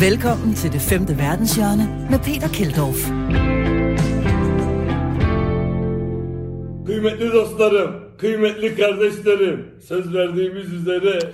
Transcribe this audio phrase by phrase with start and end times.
[0.00, 3.00] Velkommen til det femte verdenshjørne med Peter Keldorf.
[6.86, 11.32] Kıymetli dostlarım, kıymetli kardeşlerim, söz verdiğimiz üzere.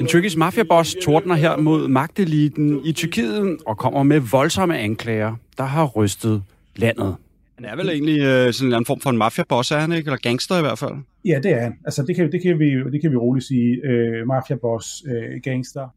[0.00, 5.64] En tyrkisk mafiaboss tordner her mod magteliten i Tyrkiet og kommer med voldsomme anklager, der
[5.64, 6.42] har rystet
[6.76, 7.16] landet.
[7.56, 10.08] Han er vel egentlig øh, sådan en form for en mafiaboss, er han ikke?
[10.08, 10.94] Eller gangster i hvert fald?
[11.24, 11.74] Ja, det er han.
[11.84, 13.80] Altså, det kan, det kan, vi, det kan vi roligt sige.
[13.84, 15.88] Øh, mafiaboss, øh, gangster.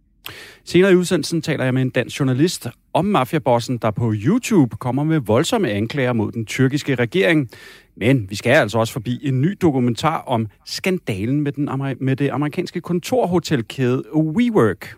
[0.66, 5.04] Senere i udsendelsen taler jeg med en dansk journalist om mafiabossen, der på YouTube kommer
[5.04, 7.50] med voldsomme anklager mod den tyrkiske regering.
[7.98, 11.70] Men vi skal altså også forbi en ny dokumentar om skandalen med, den
[12.00, 14.96] med det amerikanske kontorhotelkæde WeWork.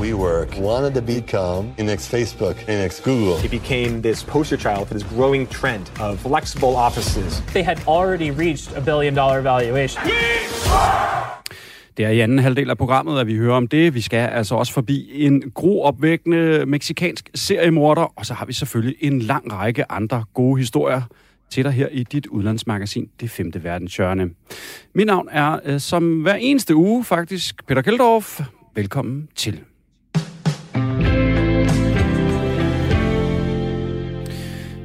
[0.00, 3.44] WeWork wanted to become in next Facebook, in next Google.
[3.44, 7.42] It became this poster child for this growing trend of flexible offices.
[7.52, 10.02] They had already reached a billion dollar valuation.
[11.96, 13.94] Det er i anden halvdel af programmet, at vi hører om det.
[13.94, 19.18] Vi skal altså også forbi en groopvækkende meksikansk seriemorder, og så har vi selvfølgelig en
[19.18, 21.02] lang række andre gode historier
[21.50, 24.30] til dig her i dit udlandsmagasin, Det Femte Verdenshjørne.
[24.94, 28.40] Mit navn er, øh, som hver eneste uge faktisk, Peter Keldorf.
[28.74, 29.60] Velkommen til.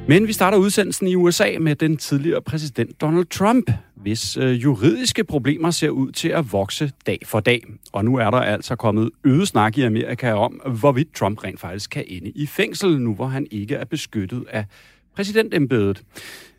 [0.07, 3.71] Men vi starter udsendelsen i USA med den tidligere præsident Donald Trump,
[4.01, 7.63] hvis øh, juridiske problemer ser ud til at vokse dag for dag.
[7.91, 11.89] Og nu er der altså kommet øget snak i Amerika om, hvorvidt Trump rent faktisk
[11.89, 14.65] kan ende i fængsel, nu hvor han ikke er beskyttet af
[15.15, 16.03] præsidentembedet.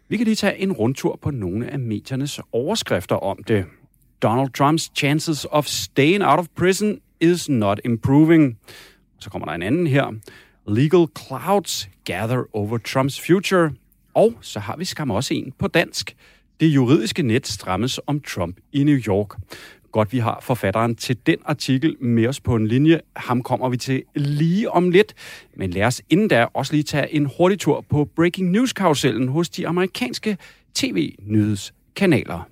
[0.09, 3.65] Vi kan lige tage en rundtur på nogle af mediernes overskrifter om det.
[4.23, 8.59] Donald Trumps chances of staying out of prison is not improving.
[9.19, 10.12] Så kommer der en anden her.
[10.69, 13.71] Legal clouds gather over Trumps future.
[14.15, 16.17] Og så har vi skam også en på dansk.
[16.63, 19.29] Det juridiske net strammes om Trump i New York.
[19.93, 23.01] Godt, vi har forfatteren til den artikel med os på en linje.
[23.17, 25.15] Ham kommer vi til lige om lidt.
[25.57, 29.49] Men lad os inden da også lige tage en hurtig tur på breaking news-karusellen hos
[29.49, 30.37] de amerikanske
[30.75, 32.49] tv-nyhedskanaler.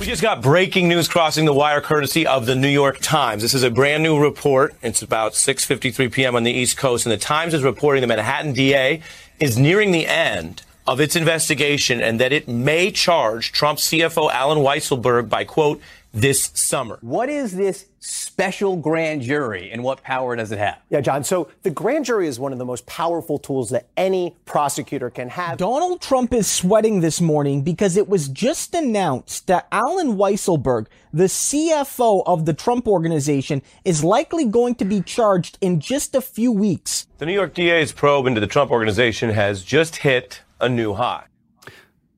[0.00, 3.42] We just got breaking news crossing the wire courtesy of the New York Times.
[3.42, 4.70] This is a brand new report.
[4.84, 6.34] It's about 6:53 p.m.
[6.34, 9.02] on the East Coast and the Times is reporting the Manhattan DA
[9.40, 14.58] is nearing the end of its investigation and that it may charge Trump CFO Alan
[14.58, 15.80] Weisselberg by quote
[16.12, 16.98] this summer.
[17.00, 20.78] What is this special grand jury and what power does it have?
[20.90, 21.24] Yeah, John.
[21.24, 25.30] So the grand jury is one of the most powerful tools that any prosecutor can
[25.30, 25.56] have.
[25.56, 31.24] Donald Trump is sweating this morning because it was just announced that Alan Weisselberg, the
[31.24, 36.52] CFO of the Trump organization, is likely going to be charged in just a few
[36.52, 37.06] weeks.
[37.18, 41.22] The New York DA's probe into the Trump organization has just hit a new high.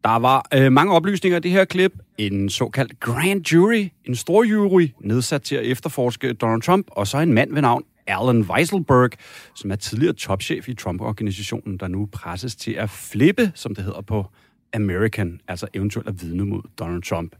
[0.04, 1.92] Der var øh, mange oplysninger i det her klip.
[2.18, 7.18] En såkaldt grand jury, en stor jury, nedsat til at efterforske Donald Trump, og så
[7.18, 9.10] en mand ved navn Alan Weisselberg,
[9.54, 14.00] som er tidligere topchef i Trump-organisationen, der nu presses til at flippe, som det hedder
[14.00, 14.26] på
[14.74, 17.36] American, altså eventuelt at vidne mod Donald Trump.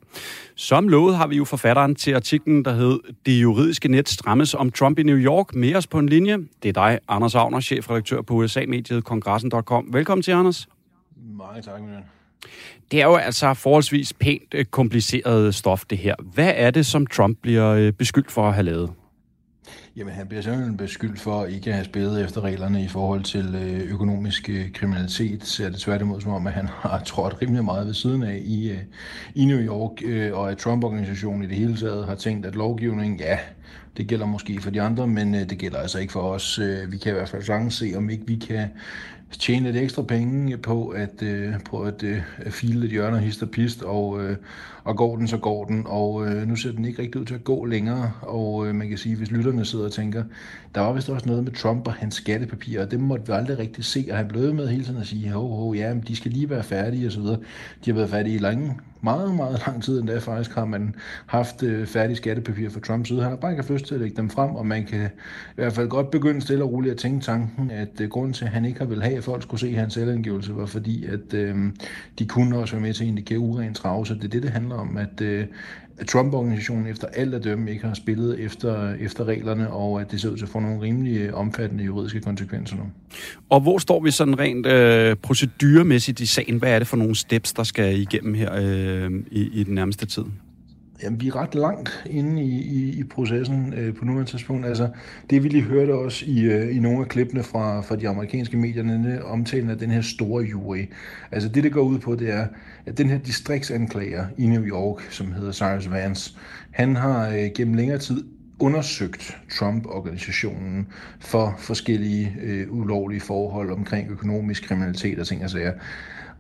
[0.54, 4.70] Som lovet har vi jo forfatteren til artiklen, der hed Det juridiske net strammes om
[4.70, 5.54] Trump i New York.
[5.54, 6.38] Med os på en linje.
[6.62, 9.88] Det er dig, Anders Agner, chefredaktør på USA-mediet kongressen.com.
[9.92, 10.68] Velkommen til, Anders.
[11.38, 12.04] Mange tak, min ven.
[12.90, 16.14] Det er jo altså forholdsvis pænt øh, kompliceret stof, det her.
[16.34, 18.90] Hvad er det, som Trump bliver øh, beskyldt for at have lavet?
[19.96, 23.54] Jamen, han bliver simpelthen beskyldt for ikke at have spillet efter reglerne i forhold til
[23.54, 25.44] øh, økonomisk kriminalitet.
[25.46, 28.40] Så er det tværtimod som om, at han har trådt rimelig meget ved siden af
[28.44, 28.72] i,
[29.34, 30.02] i New York,
[30.32, 33.38] og at Trump-organisationen i det hele taget har tænkt, at lovgivningen, ja,
[33.96, 36.60] det gælder måske for de andre, men det gælder altså ikke for os.
[36.88, 38.68] Vi kan i hvert fald sagtens se, om ikke vi kan
[39.38, 43.50] tjene lidt ekstra penge på at, øh, på at øh, file lidt hjørner, hist og
[43.50, 44.36] pist, og, øh,
[44.84, 47.34] og går den, så går den, og øh, nu ser den ikke rigtig ud til
[47.34, 50.24] at gå længere, og øh, man kan sige, hvis lytterne sidder og tænker,
[50.74, 53.58] der var vist også noget med Trump og hans skattepapirer, og det måtte vi aldrig
[53.58, 56.16] rigtig se, og han blev med hele tiden at sige, ho, ho, ja, men de
[56.16, 57.38] skal lige være færdige, og så videre.
[57.84, 58.74] De har været færdige i lange,
[59.04, 60.94] meget, meget lang tid endda faktisk har man
[61.26, 63.20] haft øh, færdige skattepapirer fra Trumps side.
[63.22, 65.04] Han har bare ikke haft lyst til at lægge dem frem, og man kan
[65.50, 68.44] i hvert fald godt begynde stille og roligt at tænke tanken, at øh, grunden til,
[68.44, 71.34] at han ikke har vil have, at folk skulle se hans selvangivelse, var fordi, at
[71.34, 71.56] øh,
[72.18, 74.50] de kunne også være med til at indikere uren trav, så det er det, det
[74.50, 75.46] handler om, at, øh,
[75.98, 80.20] at Trump-organisationen efter alt at dømme ikke har spillet efter, efter reglerne, og at det
[80.20, 82.82] ser ud til at få nogle rimelig omfattende juridiske konsekvenser nu.
[83.50, 86.56] Og hvor står vi sådan rent øh, proceduremæssigt i sagen?
[86.56, 90.06] Hvad er det for nogle steps, der skal igennem her øh, i, i den nærmeste
[90.06, 90.24] tid?
[91.02, 94.66] Jamen, vi er ret langt inde i, i, i processen øh, på nuværende tidspunkt.
[94.66, 94.88] Altså,
[95.30, 98.56] det vi lige hørte også i, øh, i nogle af klippene fra, fra de amerikanske
[98.56, 100.84] medier, denne omtalen af den her store jury.
[101.32, 102.46] Altså, det det går ud på, det er,
[102.86, 106.34] at den her distriktsanklager i New York, som hedder Cyrus Vance,
[106.70, 108.24] han har øh, gennem længere tid
[108.58, 110.86] undersøgt Trump-organisationen
[111.20, 115.72] for forskellige øh, ulovlige forhold omkring økonomisk kriminalitet og ting og sager.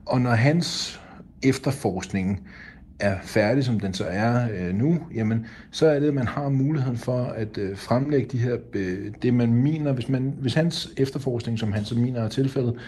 [0.06, 1.00] Og når hans
[1.42, 2.40] efterforskning
[2.98, 6.48] er færdig, som den så er øh, nu, jamen, så er det, at man har
[6.48, 10.92] muligheden for at øh, fremlægge de her, øh, det man mener, hvis, man, hvis hans
[10.96, 12.78] efterforskning, som han så mener er tilfældet,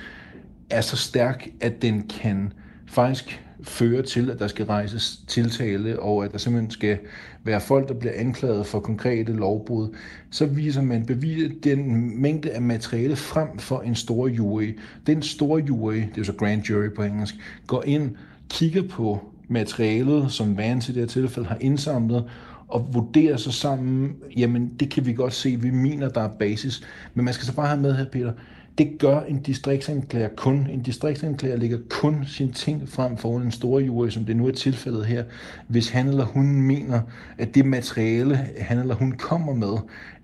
[0.70, 2.53] er så stærk, at den kan
[2.87, 6.99] faktisk føre til, at der skal rejses tiltale, og at der simpelthen skal
[7.44, 9.97] være folk, der bliver anklaget for konkrete lovbrud,
[10.31, 14.79] så viser man bevis, den mængde af materiale frem for en stor jury.
[15.06, 17.35] Den store jury, det er så grand jury på engelsk,
[17.67, 18.17] går ind,
[18.49, 22.25] kigger på materialet, som Vance i det her tilfælde har indsamlet,
[22.69, 26.82] og vurderer sig sammen, jamen det kan vi godt se, vi mener, der er basis.
[27.14, 28.32] Men man skal så bare have med her, Peter,
[28.78, 30.66] det gør en distriktsanklager kun.
[30.70, 34.52] En distriktsanklager lægger kun sine ting frem for en stor jury, som det nu er
[34.52, 35.25] tilfældet her,
[35.69, 37.00] hvis han eller hun mener,
[37.38, 39.76] at det materiale, han eller hun kommer med,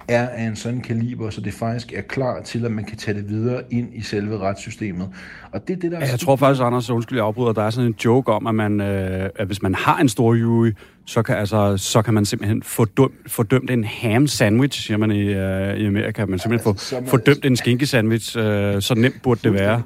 [0.08, 3.18] er af en sådan kaliber, så det faktisk er klar til, at man kan tage
[3.18, 5.08] det videre ind i selve retssystemet.
[5.52, 7.70] Og det er det, der ja, jeg tror faktisk, Anders, undskyld, jeg afbryder, der er
[7.70, 10.70] sådan en joke om, at, man, øh, at hvis man har en stor jury,
[11.06, 14.98] så kan, altså, så kan man simpelthen få, dømt, få dømt en ham sandwich, siger
[14.98, 16.26] man i, øh, i Amerika.
[16.26, 18.38] Man simpelthen ja, altså, få, få dømt en skinkesandwich.
[18.38, 19.82] Øh, så nemt burde det være.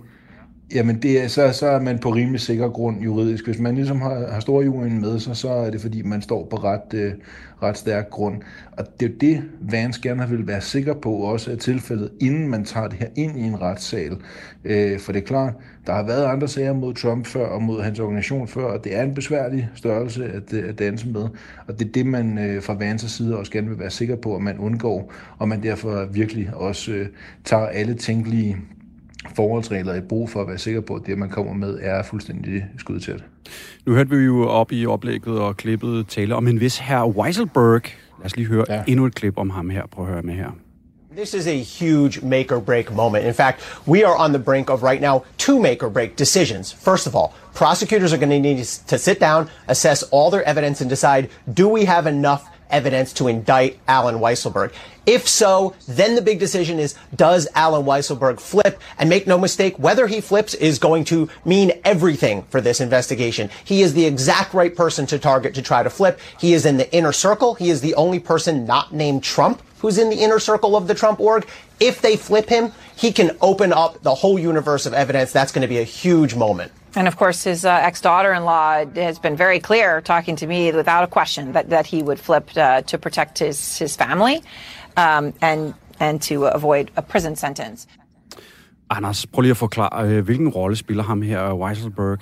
[0.74, 3.46] Jamen, det er, så, så er man på rimelig sikker grund juridisk.
[3.46, 6.56] Hvis man ligesom har, har storjuryen med sig, så er det fordi, man står på
[6.56, 7.12] ret, øh,
[7.62, 8.42] ret stærk grund.
[8.72, 12.48] Og det er jo det, Vance gerne vil være sikker på også er tilfældet, inden
[12.48, 14.16] man tager det her ind i en retssal.
[14.64, 15.54] Øh, for det er klart,
[15.86, 18.96] der har været andre sager mod Trump før og mod hans organisation før, og det
[18.96, 21.28] er en besværlig størrelse at, øh, at danse med.
[21.66, 24.36] Og det er det, man øh, fra Vances side også gerne vil være sikker på,
[24.36, 27.06] at man undgår, og man derfor virkelig også øh,
[27.44, 28.56] tager alle tænkelige
[29.34, 32.64] forholdsregler i brug for at være sikker på, at det, man kommer med, er fuldstændig
[32.78, 33.24] skudtæt.
[33.86, 37.82] Nu hørte vi jo op i oplægget og klippet tale om en vis herr Weiselberg.
[38.18, 38.82] Lad os lige høre ja.
[38.86, 39.82] endnu et klip om ham her.
[39.92, 40.50] Prøv at høre med her.
[41.16, 43.24] This is a huge make or break moment.
[43.24, 46.74] In fact, we are on the brink of right now two make or break decisions.
[46.74, 50.82] First of all, prosecutors are going to need to sit down, assess all their evidence,
[50.82, 54.72] and decide do we have enough evidence to indict Alan Weisselberg.
[55.06, 58.80] If so, then the big decision is does Alan Weisselberg flip?
[58.98, 63.50] And make no mistake, whether he flips is going to mean everything for this investigation.
[63.64, 66.18] He is the exact right person to target to try to flip.
[66.40, 67.54] He is in the inner circle.
[67.54, 70.94] He is the only person not named Trump who's in the inner circle of the
[70.94, 71.46] Trump org.
[71.78, 75.32] If they flip him, he can open up the whole universe of evidence.
[75.32, 76.72] That's going to be a huge moment.
[76.96, 80.46] And of course, his uh, ex daughter in law has been very clear, talking to
[80.46, 84.42] me without a question, that, that he would flip uh, to protect his, his family
[84.96, 87.86] um, and, and to avoid a prison sentence.
[88.90, 92.20] Anders, prøv lige at forklare, øh, hvilken rolle spiller ham her, Weiselberg?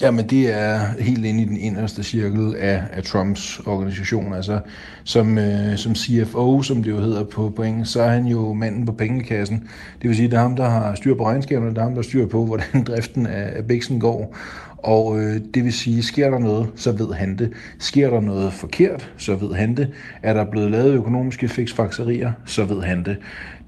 [0.00, 4.34] Jamen, det er helt inde i den inderste cirkel af, af Trumps organisation.
[4.34, 4.60] Altså,
[5.04, 8.52] som, øh, som CFO, som det jo hedder på, på engelsk, så er han jo
[8.52, 9.68] manden på pengekassen.
[10.02, 12.02] Det vil sige, det er ham, der har styr på regnskaberne, det er ham, der
[12.02, 14.36] styrer styr på, hvordan driften af, af Bixen går.
[14.84, 17.52] Og øh, det vil sige, sker der noget, så ved han det.
[17.78, 19.90] Sker der noget forkert, så ved han det.
[20.22, 23.16] Er der blevet lavet økonomiske fiksfakserier, så ved han det.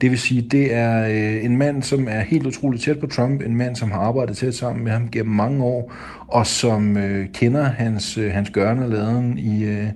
[0.00, 3.42] Det vil sige, det er øh, en mand, som er helt utroligt tæt på Trump,
[3.42, 5.92] en mand, som har arbejdet tæt sammen med ham gennem mange år,
[6.28, 9.86] og som øh, kender hans, øh, hans gørne og laden i, øh,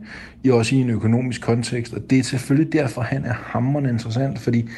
[0.43, 1.95] i også i en økonomisk kontekst.
[1.95, 4.69] Og det er selvfølgelig derfor, han er hammerende interessant, fordi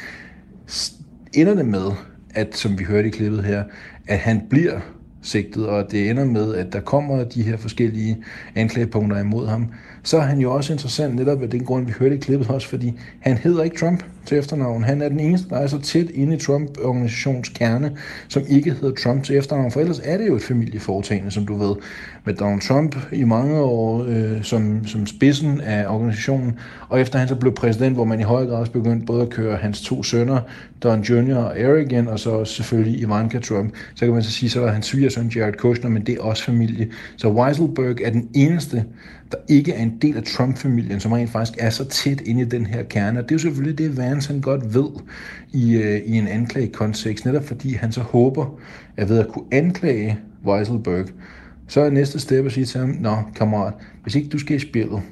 [1.35, 1.91] ender det med,
[2.35, 3.65] at som vi hørte i klippet her,
[4.09, 4.81] at han bliver
[5.23, 8.25] sigtet, og det ender med, at der kommer de her forskellige
[8.55, 9.69] anklagepunkter imod ham,
[10.03, 12.69] så er han jo også interessant netop af den grund, vi hørte i klippet også,
[12.69, 14.85] fordi han hedder ikke Trump til efternavn.
[14.85, 17.97] Han er den eneste, der er så tæt inde i Trump-organisations kerne,
[18.29, 21.55] som ikke hedder Trump til efternavn, for ellers er det jo et familieforetagende, som du
[21.55, 21.75] ved,
[22.25, 27.29] med Donald Trump i mange år øh, som, som spidsen af organisationen, og efter han
[27.29, 30.03] så blev præsident, hvor man i høj grad også begyndte både at køre hans to
[30.03, 30.41] sønner,
[30.83, 31.37] Don Jr.
[31.37, 34.67] og Eric igen, og så selvfølgelig Ivanka Trump, så kan man så sige, så var
[34.67, 36.89] der hans svigersøn Jared Kushner, men det er også familie.
[37.17, 38.85] Så Weiselberg er den eneste,
[39.33, 42.45] der ikke er en del af Trump-familien, som rent faktisk er så tæt inde i
[42.45, 43.19] den her kerne.
[43.19, 44.91] Og det er jo selvfølgelig det, Vance han godt ved
[45.53, 48.61] i, øh, i en anklagekontekst, netop fordi han så håber,
[48.97, 51.07] at ved at kunne anklage Weiselberg,
[51.69, 54.59] så er næste step at sige til ham, nå kammerat, hvis ikke du skal i
[54.59, 55.03] spillet,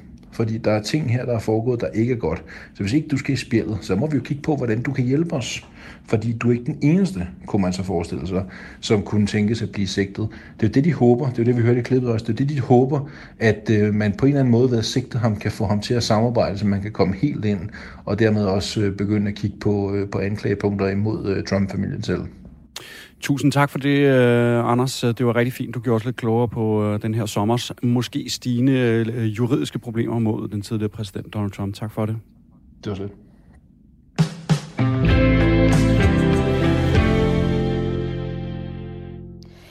[0.41, 2.43] fordi der er ting her, der er foregået, der ikke er godt.
[2.73, 4.91] Så hvis ikke du skal i spillet, så må vi jo kigge på, hvordan du
[4.91, 5.65] kan hjælpe os.
[6.07, 8.43] Fordi du er ikke den eneste, kunne man så forestille sig,
[8.79, 10.27] som kunne tænkes at blive sigtet.
[10.59, 11.29] Det er jo det, de håber.
[11.29, 12.25] Det er jo det, vi hørte i klippet også.
[12.25, 14.85] Det er det, de håber, at øh, man på en eller anden måde ved at
[14.85, 17.59] sigte ham, kan få ham til at samarbejde, så man kan komme helt ind,
[18.05, 22.21] og dermed også øh, begynde at kigge på, øh, på anklagepunkter imod øh, Trump-familien selv.
[23.19, 24.99] Tusind tak for det, øh, Anders.
[25.01, 28.29] Det var rigtig fint, du gjorde os lidt klogere på øh, den her sommers måske
[28.29, 31.75] stigende øh, juridiske problemer mod den tidligere præsident Donald Trump.
[31.75, 32.17] Tak for det.
[32.83, 33.11] Det var slet.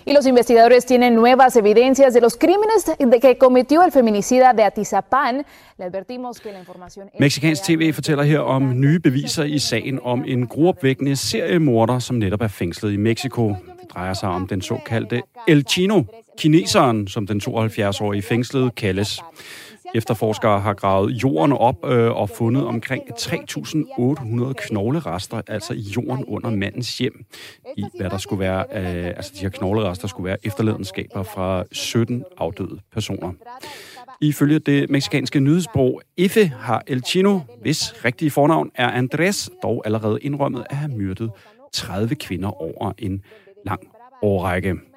[0.07, 4.63] Y los investigadores tienen nuevas evidencias de los crímenes de que cometió el feminicida de
[4.65, 5.45] Atizapán.
[5.79, 7.11] Le advertimos que la información...
[7.19, 12.43] Mexikansk TV fortæller her om nye beviser i sagen om en gruopvækkende seriemorder, som netop
[12.43, 13.49] er fængslet i Mexico.
[13.81, 16.03] Det drejer sig om den såkaldte El Chino,
[16.39, 19.21] kineseren, som den 72-årige fængslede kaldes.
[19.95, 26.51] Efterforskere har gravet jorden op øh, og fundet omkring 3.800 knoglerester, altså i jorden under
[26.51, 27.25] mandens hjem,
[27.77, 32.25] i hvad der skulle være, øh, altså de her knoglerester skulle være efterladenskaber fra 17
[32.39, 33.33] afdøde personer.
[34.21, 40.19] Ifølge det meksikanske nyhedsbrug EFE har El Chino, hvis rigtige fornavn er Andres, dog allerede
[40.23, 41.31] indrømmet at have myrdet
[41.73, 43.23] 30 kvinder over en
[43.67, 43.81] lang
[44.23, 44.90] årrække.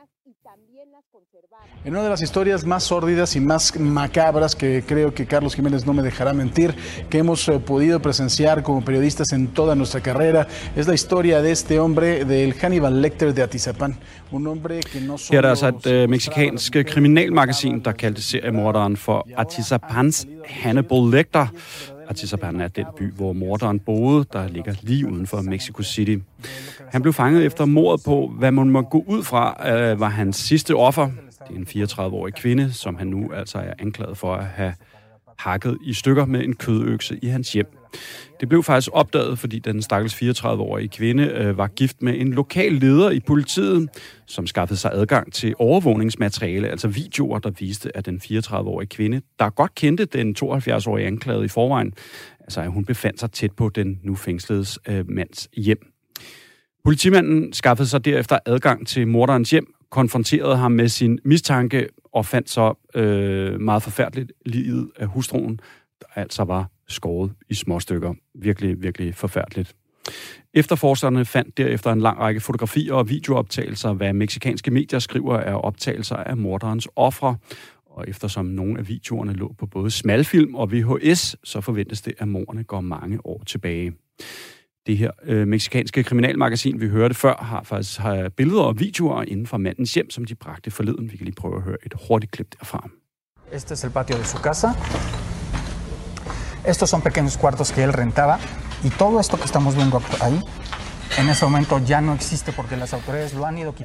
[1.85, 5.85] En una de las historias más sórdidas y más macabras que creo que Carlos Jiménez
[5.85, 6.73] no me dejará mentir,
[7.09, 10.47] que hemos eh, podido presenciar como periodistas en toda nuestra carrera,
[10.77, 13.97] es la historia de este hombre, del Hannibal Lecter de Atizapán.
[14.31, 15.67] Un hombre que no Her er der solo...
[15.67, 21.47] altså et øh, meksikansk kriminalmagasin, der kaldte seriemorderen for Atizapans Hannibal Lecter.
[22.09, 26.17] Atizapan er den by, hvor morderen boede, der ligger lige uden for Mexico City.
[26.91, 30.37] Han blev fanget efter mordet på, hvad man må gå ud fra, øh, var hans
[30.37, 31.09] sidste offer.
[31.47, 34.73] Det er en 34-årig kvinde, som han nu altså er anklaget for at have
[35.38, 37.67] hakket i stykker med en kødøkse i hans hjem.
[38.39, 42.73] Det blev faktisk opdaget, fordi den stakkels 34-årige kvinde øh, var gift med en lokal
[42.73, 43.89] leder i politiet,
[44.25, 49.50] som skaffede sig adgang til overvågningsmateriale, altså videoer, der viste, at den 34-årige kvinde, der
[49.50, 51.93] godt kendte den 72-årige anklagede i forvejen,
[52.39, 55.93] altså at hun befandt sig tæt på den nu fængsledes øh, mands hjem.
[56.83, 62.50] Politimanden skaffede sig derefter adgang til morderens hjem, konfronterede ham med sin mistanke og fandt
[62.50, 65.59] så øh, meget forfærdeligt livet af hustruen,
[66.00, 68.13] der altså var skåret i små stykker.
[68.35, 69.75] Virkelig, virkelig forfærdeligt.
[70.53, 76.15] Efterforskerne fandt derefter en lang række fotografier og videooptagelser, hvad meksikanske medier skriver er optagelser
[76.15, 77.38] af morderens ofre.
[77.85, 82.27] Og eftersom nogle af videoerne lå på både smalfilm og VHS, så forventes det, at
[82.27, 83.93] morderne går mange år tilbage.
[84.87, 89.47] Det her øh, meksikanske kriminalmagasin, vi hørte før, har faktisk har billeder og videoer inden
[89.47, 91.11] for mandens hjem, som de bragte forleden.
[91.11, 92.89] Vi kan lige prøve at høre et hurtigt klip derfra.
[93.51, 94.69] Este es el patio de su casa.
[96.65, 98.39] Estos son pequeños cuartos que él rentaba.
[98.83, 100.39] Y todo esto que estamos viendo ahí,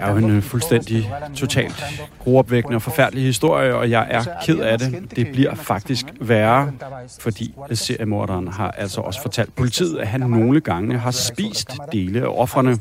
[0.00, 1.84] er jo en øh, fuldstændig totalt
[2.18, 5.16] gruopvækkende og forfærdelig historie, og jeg er ked af det.
[5.16, 6.72] Det bliver faktisk værre,
[7.20, 12.26] fordi seriemorderen har altså også fortalt politiet, at han nogle gange har spist dele af
[12.26, 12.78] offerne.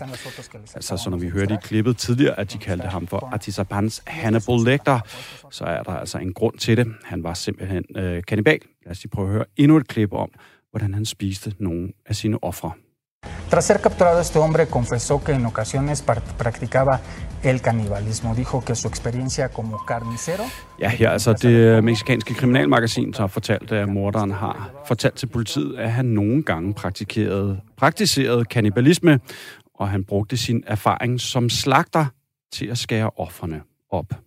[0.76, 4.60] Altså, så når vi hørte i klippet tidligere, at de kaldte ham for Atizapans Hannibal
[4.66, 5.00] Lecter,
[5.52, 6.88] så er der altså en grund til det.
[7.04, 8.60] Han var simpelthen øh, kannibal.
[8.86, 10.30] Lad os lige prøve at høre endnu et klip om,
[10.72, 12.72] hvordan han spiste nogle af sine ofre.
[13.50, 16.04] Tras ser capturado, este hombre confesó que en ocasiones
[16.38, 17.00] practicaba
[17.44, 18.36] el canibalismo.
[18.36, 20.44] Dijo que su experiencia como carnicero
[20.80, 25.76] Ja, her altså det meksikanske kriminalmagasin, der har fortalt, at morderen har fortalt til politiet,
[25.78, 29.20] at han nogle gange praktiserede, praktiserede kannibalisme,
[29.76, 32.06] og han brugte sin erfaring som slagter
[32.54, 34.27] til at skære offerne op.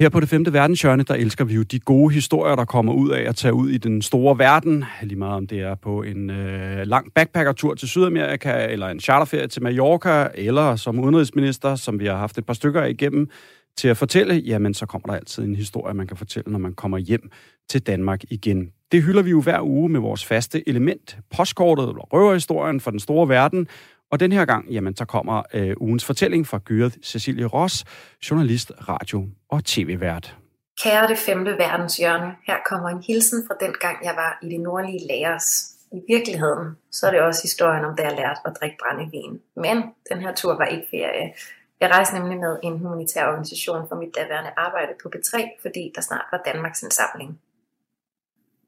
[0.00, 3.10] Her på det femte verdenshjørne, der elsker vi jo de gode historier, der kommer ud
[3.10, 4.84] af at tage ud i den store verden.
[5.02, 9.46] Lige meget om det er på en øh, lang backpackertur til Sydamerika, eller en charterferie
[9.46, 13.28] til Mallorca, eller som udenrigsminister, som vi har haft et par stykker af igennem,
[13.76, 16.72] til at fortælle, jamen så kommer der altid en historie, man kan fortælle, når man
[16.72, 17.30] kommer hjem
[17.68, 18.70] til Danmark igen.
[18.92, 23.00] Det hylder vi jo hver uge med vores faste element, postkortet eller røverhistorien for den
[23.00, 23.68] store verden,
[24.10, 27.84] og den her gang, jamen, så kommer øh, ugens fortælling fra Gyret Cecilie Ross,
[28.30, 30.36] journalist, radio og tv-vært.
[30.82, 34.60] Kære det femte verdenshjørne, her kommer en hilsen fra den gang, jeg var i det
[34.60, 35.46] nordlige Laos.
[35.92, 39.40] I virkeligheden, så er det også historien om, da jeg lærte at drikke brændevin.
[39.56, 39.76] Men
[40.10, 41.32] den her tur var ikke ferie.
[41.80, 46.00] Jeg rejste nemlig med en humanitær organisation for mit daværende arbejde på B3, fordi der
[46.00, 47.40] snart var Danmarks indsamling.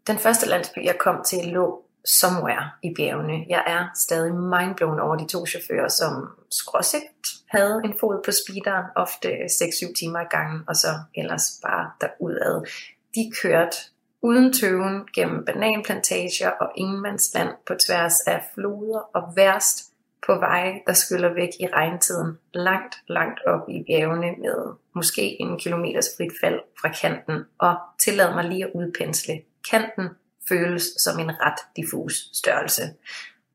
[0.07, 3.47] Den første landsby, jeg kom til, lå somewhere i bjergene.
[3.49, 8.87] Jeg er stadig mindblown over de to chauffører, som skråsigt havde en fod på speederen,
[8.97, 12.67] ofte 6-7 timer i gangen, og så ellers bare derudad.
[13.15, 13.77] De kørte
[14.23, 19.93] uden tøven gennem bananplantager og ingenmandsland på tværs af floder og værst
[20.27, 25.59] på veje, der skyller væk i regntiden, langt, langt op i bjergene med måske en
[25.59, 29.41] kilometers frit fald fra kanten, og tillad mig lige at udpensle.
[29.71, 30.09] Kanten
[30.53, 32.83] føles som en ret diffus størrelse.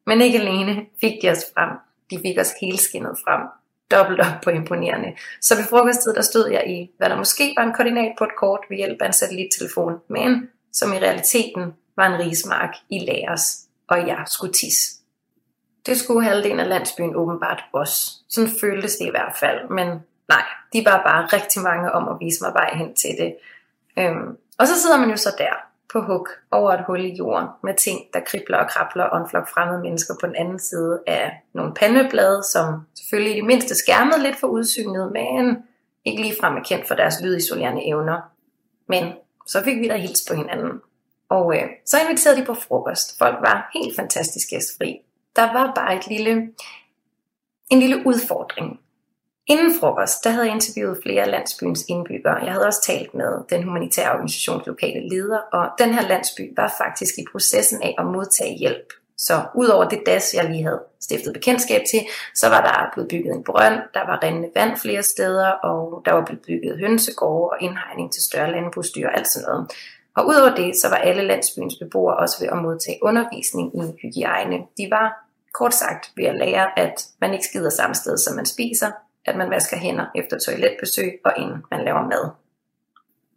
[0.06, 1.70] Men ikke alene fik de os frem,
[2.12, 3.42] de fik os helskinnet frem.
[3.92, 5.08] dobbelt op på imponerende.
[5.42, 8.36] Så ved frokosttid, der stod jeg i, hvad der måske var en koordinat på et
[8.38, 13.58] kort ved hjælp af en satellittelefon, men som i realiteten var en rismark i lagers,
[13.88, 14.98] og jeg skulle tisse.
[15.86, 18.12] Det skulle halvdelen af landsbyen åbenbart også.
[18.30, 19.88] Sådan føltes det i hvert fald, men
[20.30, 23.36] nej, de var bare rigtig mange om at vise mig vej hen til det.
[24.00, 27.48] Øhm, og så sidder man jo så der, på hug over et hul i jorden
[27.64, 31.00] med ting, der kribler og krabler og en flok fremmede mennesker på den anden side
[31.08, 35.58] af nogle pandeblade, som selvfølgelig i det mindste skærmede lidt for udsynet, men
[36.06, 38.22] ikke ligefrem er kendt for deres lydisolerende evner.
[38.88, 39.14] Men
[39.46, 40.82] så fik vi da hils på hinanden.
[41.30, 43.18] Og øh, så inviterede de på frokost.
[43.18, 45.02] Folk var helt fantastisk gæstfri.
[45.36, 46.32] Der var bare et lille,
[47.70, 48.80] en lille udfordring.
[49.50, 52.44] Inden frokost, der havde jeg interviewet flere af landsbyens indbyggere.
[52.44, 56.74] Jeg havde også talt med den humanitære organisations lokale leder, og den her landsby var
[56.78, 58.94] faktisk i processen af at modtage hjælp.
[59.18, 62.00] Så udover det das, jeg lige havde stiftet bekendtskab til,
[62.36, 66.12] så var der blevet bygget en brønd, der var rindende vand flere steder, og der
[66.12, 69.72] var blevet bygget hønsegårde og indhegning til større landbrugsdyr og alt sådan noget.
[70.16, 74.58] Og udover det, så var alle landsbyens beboere også ved at modtage undervisning i hygiejne.
[74.78, 78.46] De var kort sagt ved at lære, at man ikke skider samme sted, som man
[78.46, 78.92] spiser,
[79.28, 82.32] at man vasker hænder efter toiletbesøg og inden man laver mad.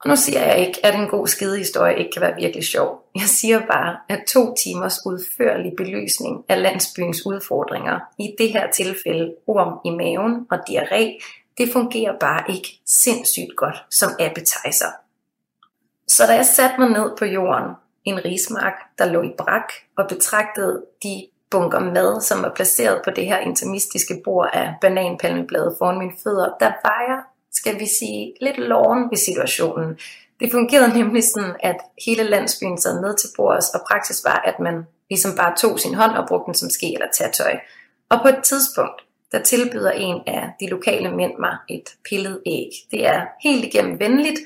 [0.05, 3.11] Og nu siger jeg ikke, at en god skidehistorie ikke kan være virkelig sjov.
[3.15, 9.35] Jeg siger bare, at to timers udførlig belysning af landsbyens udfordringer, i det her tilfælde
[9.47, 11.21] orm i maven og diarré,
[11.59, 14.91] det fungerer bare ikke sindssygt godt som appetizer.
[16.09, 17.71] Så da jeg satte mig ned på jorden,
[18.05, 23.11] en rismark, der lå i brak, og betragtede de bunker mad, som er placeret på
[23.11, 28.35] det her intermistiske bord af bananpalmeblade foran mine fødder, der var jeg, skal vi sige,
[28.40, 29.99] lidt loven ved situationen.
[30.40, 31.76] Det fungerede nemlig sådan, at
[32.07, 35.95] hele landsbyen sad med til bordet, og praksis var, at man ligesom bare tog sin
[35.95, 37.59] hånd og brugte den som ske eller tøj.
[38.09, 39.02] Og på et tidspunkt,
[39.33, 42.71] der tilbyder en af de lokale mænd mig et pillet æg.
[42.90, 44.40] Det er helt igennem venligt,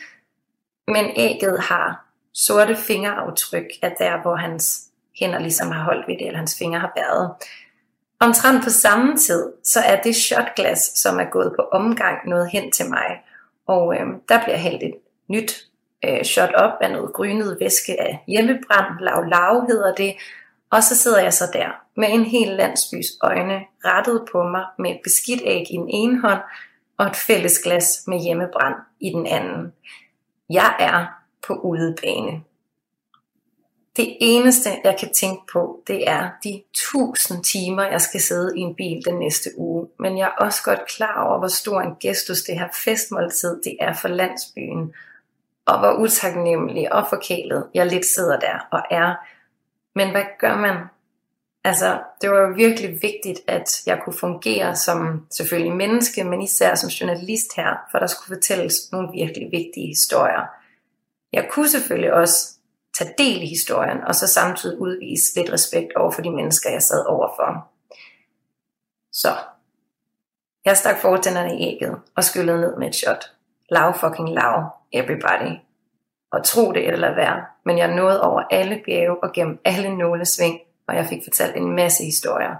[0.89, 4.83] men ægget har sorte fingeraftryk af der, hvor hans
[5.21, 7.31] hænder ligesom har holdt ved det, eller hans fingre har været.
[8.21, 12.73] Omtrent på samme tid, så er det shotglas, som er gået på omgang, noget hen
[12.73, 13.23] til mig.
[13.67, 14.95] Og øh, der bliver hældt et
[15.29, 15.53] nyt
[16.05, 20.15] øh, shot op af noget grynet væske af hjemmebrand, lav lav hedder det.
[20.71, 24.91] Og så sidder jeg så der med en hel landsbys øjne rettet på mig med
[24.91, 26.41] et beskidt æg i den ene hånd
[26.99, 29.73] og et fælles glas med hjemmebrand i den anden.
[30.51, 31.07] Jeg er
[31.47, 32.43] på udebane.
[33.97, 38.61] Det eneste, jeg kan tænke på, det er de tusind timer, jeg skal sidde i
[38.61, 39.89] en bil den næste uge.
[39.99, 43.77] Men jeg er også godt klar over, hvor stor en gestus det her festmåltid det
[43.81, 44.95] er for landsbyen.
[45.67, 49.15] Og hvor utaknemmelig og forkælet jeg lidt sidder der og er.
[49.95, 50.77] Men hvad gør man?
[51.65, 56.75] Altså, det var jo virkelig vigtigt, at jeg kunne fungere som selvfølgelig menneske, men især
[56.75, 60.47] som journalist her, for der skulle fortælles nogle virkelig vigtige historier.
[61.33, 62.54] Jeg kunne selvfølgelig også
[62.99, 66.83] tage del i historien, og så samtidig udvise lidt respekt over for de mennesker, jeg
[66.83, 67.69] sad overfor.
[69.13, 69.29] Så
[70.65, 73.25] jeg stak fortænderne i ægget og skyllede ned med et shot.
[73.71, 75.59] Lav fucking lav, everybody.
[76.33, 80.61] Og tro det eller være, men jeg nåede over alle bjerge og gennem alle nålesving,
[80.87, 82.55] og jeg fik fortalt en masse historier.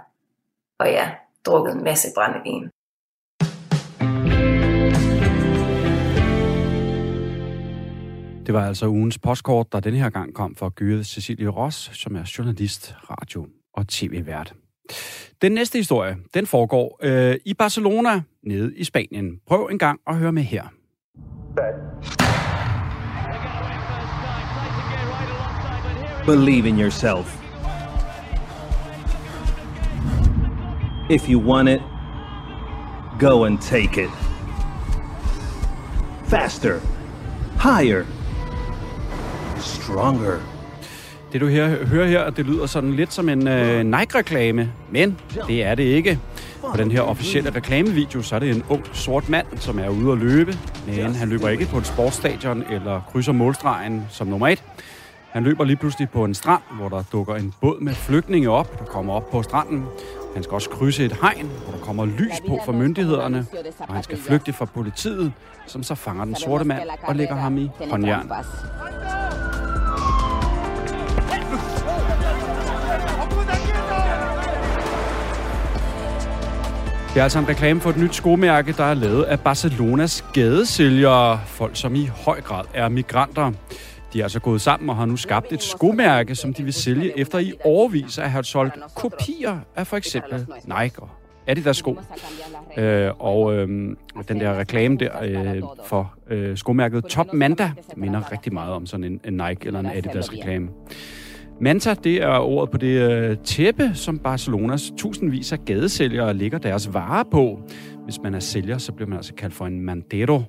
[0.79, 1.11] Og ja,
[1.45, 2.69] drukket en masse brændevin.
[8.45, 12.15] Det var altså ugens postkort, der denne her gang kom fra Gyde Cecilie Ross, som
[12.15, 14.53] er journalist, radio og tv-vært.
[15.41, 19.39] Den næste historie, den foregår øh, i Barcelona, nede i Spanien.
[19.47, 20.63] Prøv en gang at høre med her.
[26.25, 27.41] Believe in yourself.
[31.09, 31.81] If you want it,
[33.19, 34.09] go and take it.
[36.27, 36.79] Faster.
[37.59, 38.14] Higher.
[39.65, 40.39] Stronger.
[41.33, 45.63] Det du her, hører her, det lyder sådan lidt som en øh, Nike-reklame, men det
[45.63, 46.19] er det ikke.
[46.71, 50.11] På den her officielle reklamevideo, så er det en ung sort mand, som er ude
[50.11, 54.63] at løbe, men han løber ikke på et sportsstadion eller krydser målstregen som nummer et.
[55.31, 58.79] Han løber lige pludselig på en strand, hvor der dukker en båd med flygtninge op,
[58.79, 59.85] der kommer op på stranden.
[60.33, 63.45] Han skal også krydse et hegn, hvor der kommer lys på fra myndighederne,
[63.79, 65.31] og han skal flygte fra politiet,
[65.67, 68.31] som så fanger den sorte mand og lægger ham i håndjern.
[77.15, 81.39] Det er altså en reklame for et nyt skomærke, der er lavet af Barcelonas gadesælgere,
[81.45, 83.51] folk som i høj grad er migranter.
[84.13, 87.19] De er altså gået sammen og har nu skabt et skomærke, som de vil sælge
[87.19, 91.09] efter i overvis at have solgt kopier af for eksempel Nike og
[91.47, 91.99] Adidas sko.
[92.77, 93.67] Øh, og øh,
[94.27, 99.03] den der reklame der øh, for øh, skomærket Top Manda minder rigtig meget om sådan
[99.03, 100.67] en, en Nike eller en Adidas reklame.
[101.61, 106.93] Manta, det er ordet på det øh, tæppe, som Barcelonas tusindvis af gadesælgere lægger deres
[106.93, 107.59] varer på.
[108.03, 110.41] Hvis man er sælger, så bliver man altså kaldt for en mandero.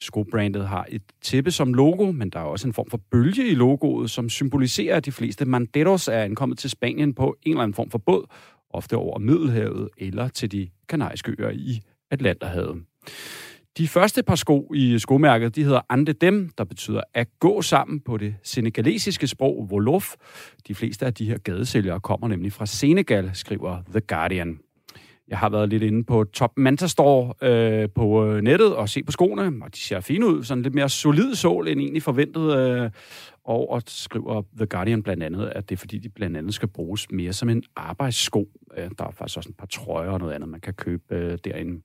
[0.00, 3.54] Skobrandet har et tæppe som logo, men der er også en form for bølge i
[3.54, 7.74] logoet, som symboliserer, at de fleste manderos er ankommet til Spanien på en eller anden
[7.74, 8.24] form for båd,
[8.70, 12.82] ofte over Middelhavet eller til de kanariske øer i Atlanterhavet.
[13.78, 18.00] De første par sko i skomærket, de hedder Ande Dem, der betyder at gå sammen
[18.00, 20.14] på det senegalesiske sprog Wolof.
[20.68, 24.58] De fleste af de her gadesælgere kommer nemlig fra Senegal, skriver The Guardian.
[25.28, 29.02] Jeg har været lidt inde på Top Manta Store øh, på øh, nettet og se
[29.02, 30.42] på skoene, og de ser fine ud.
[30.42, 32.56] Sådan lidt mere solid sål end egentlig forventet.
[32.58, 32.90] Øh,
[33.44, 36.68] og, og skriver The Guardian blandt andet, at det er fordi, de blandt andet skal
[36.68, 38.48] bruges mere som en arbejdssko.
[38.76, 41.38] Øh, der er faktisk også et par trøjer og noget andet, man kan købe øh,
[41.44, 41.80] derinde.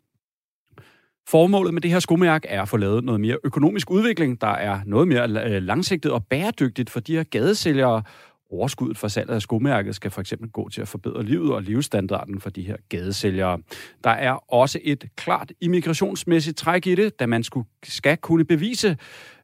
[1.32, 4.80] Formålet med det her skomærke er at få lavet noget mere økonomisk udvikling, der er
[4.86, 8.04] noget mere øh, langsigtet og bæredygtigt for de her gadesælgere.
[8.52, 12.42] Overskuddet for salget af skomærket skal for eksempel gå til at forbedre livet og levestandarden
[12.42, 13.60] for de her gadesælgere.
[14.04, 18.98] Der er også et klart immigrationsmæssigt træk i det, da man skulle, skal kunne bevise,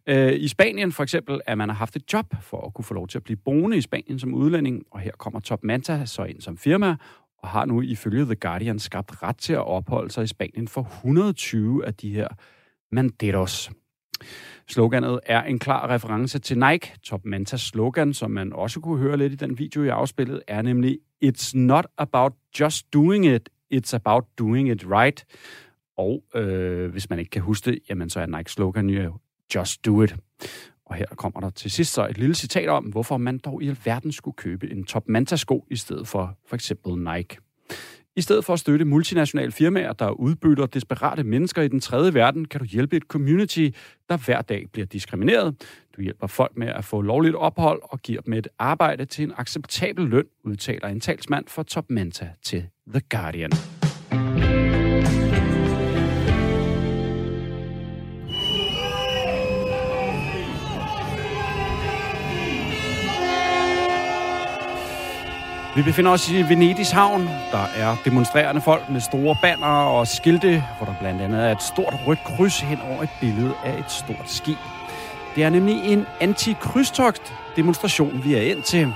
[0.08, 2.94] øh, i Spanien for eksempel, at man har haft et job for at kunne få
[2.94, 6.24] lov til at blive boende i Spanien som udlænding, og her kommer Top Manta så
[6.24, 6.96] ind som firma,
[7.46, 10.82] og har nu ifølge The Guardian skabt ret til at opholde sig i Spanien for
[10.82, 12.28] 120 af de her
[12.92, 13.72] mandetos.
[14.68, 16.94] Sloganet er en klar reference til Nike.
[17.04, 20.62] Top Mantas slogan, som man også kunne høre lidt i den video, jeg afspillede, er
[20.62, 25.26] nemlig It's not about just doing it, it's about doing it right.
[25.98, 29.18] Og øh, hvis man ikke kan huske det, jamen så er Nike slogan jo
[29.56, 30.16] Just do it.
[30.86, 33.70] Og her kommer der til sidst så et lille citat om, hvorfor man dog i
[33.70, 37.38] alverden skulle købe en Top Manta-sko i stedet for for eksempel Nike.
[38.18, 42.46] I stedet for at støtte multinationale firmaer, der udbytter desperate mennesker i den tredje verden,
[42.46, 43.70] kan du hjælpe et community,
[44.10, 45.56] der hver dag bliver diskrimineret.
[45.98, 49.34] Du hjælper folk med at få lovligt ophold og giver dem et arbejde til en
[49.38, 53.52] acceptabel løn, udtaler en talsmand for Top Manta til The Guardian.
[65.76, 67.30] Vi befinder os i Venedigs havn.
[67.52, 71.64] Der er demonstrerende folk med store banner og skilte, hvor der blandt andet er et
[71.64, 74.58] stort rødt kryds hen over et billede af et stort skib.
[75.36, 78.94] Det er nemlig en anti-krydstogt demonstration, vi er ind til.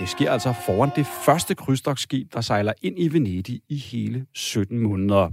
[0.00, 4.78] Det sker altså foran det første krydstogsskib, der sejler ind i Venedig i hele 17
[4.78, 5.30] måneder.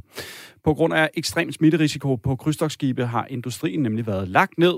[0.64, 4.74] På grund af ekstrem smitterisiko på krydstogsskibe har industrien nemlig været lagt ned.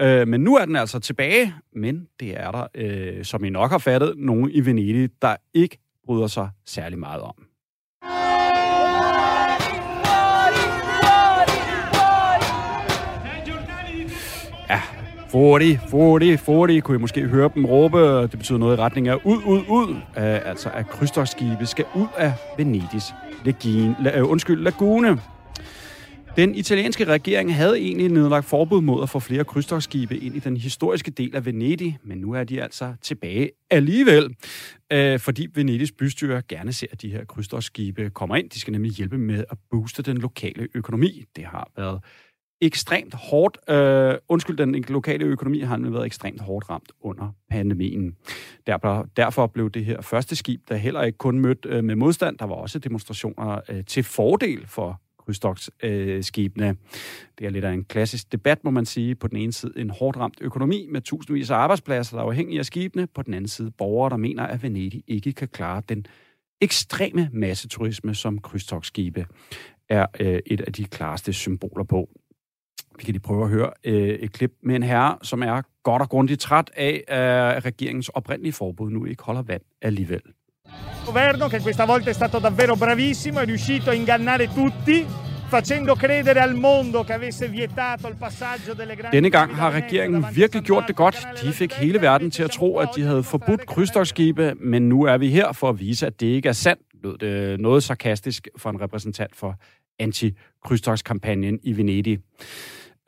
[0.00, 3.70] Øh, men nu er den altså tilbage, men det er der, øh, som I nok
[3.70, 7.34] har fattet, nogen i Venedig, der ikke bryder sig særlig meget om.
[15.32, 18.22] 40, 40, 40, kunne I måske høre dem råbe.
[18.22, 19.90] Det betyder noget i retning af ud, ud, ud.
[19.90, 25.18] Uh, altså, at krydstogsskibe skal ud af Venedigs legine, la, uh, undskyld, lagune.
[26.36, 30.56] Den italienske regering havde egentlig nedlagt forbud mod at få flere krydstogsskibe ind i den
[30.56, 34.34] historiske del af Venedig, men nu er de altså tilbage alligevel,
[34.92, 38.50] øh, fordi Venedigs bystyre gerne ser, at de her krydstogsskibe kommer ind.
[38.50, 41.24] De skal nemlig hjælpe med at booste den lokale økonomi.
[41.36, 42.00] Det har været
[42.60, 48.16] ekstremt hårdt, øh, undskyld, den lokale økonomi har nemlig været ekstremt hårdt ramt under pandemien.
[48.66, 52.38] Derfor, derfor blev det her første skib, der heller ikke kun mødt øh, med modstand,
[52.38, 56.68] der var også demonstrationer øh, til fordel for krydstogsskibene.
[56.68, 56.74] Øh,
[57.38, 59.14] det er lidt af en klassisk debat, må man sige.
[59.14, 62.58] På den ene side en hårdt ramt økonomi med tusindvis af arbejdspladser, der er afhængige
[62.58, 63.06] af skibene.
[63.06, 66.06] På den anden side borgere, der mener, at Venedig ikke kan klare den
[66.60, 69.26] ekstreme masseturisme, som krydstogsskibe
[69.88, 72.08] er øh, et af de klareste symboler på.
[72.98, 76.02] Vi kan lige prøve at høre øh, et klip med en herre, som er godt
[76.02, 80.20] og grundigt træt af, at regeringens oprindelige forbud nu ikke holder vand alligevel.
[81.06, 85.06] governo che questa volta è stato davvero bravissimo, è riuscito a ingannare tutti
[85.48, 90.24] facendo credere al mondo che avesse vietato il passaggio delle grandi Denne gang har regeringen
[90.34, 91.28] virkelig gjort det godt.
[91.42, 95.16] De fik hele verden til at tro, at de havde forbudt krydstogsskibe, men nu er
[95.18, 98.70] vi her for at vise, at det ikke er sandt, lød det noget sarkastisk for
[98.70, 99.54] en repræsentant for
[99.98, 102.18] anti-krydstogskampagnen i Venedig.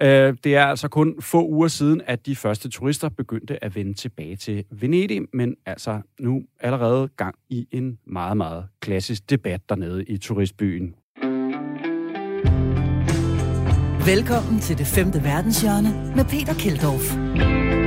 [0.03, 3.95] Øh, det er altså kun få uger siden, at de første turister begyndte at vende
[3.95, 10.05] tilbage til Venedig, men altså nu allerede gang i en meget, meget klassisk debat dernede
[10.05, 10.95] i turistbyen.
[14.07, 17.78] Velkommen til det femte verdenshjørne med Peter Keldorf.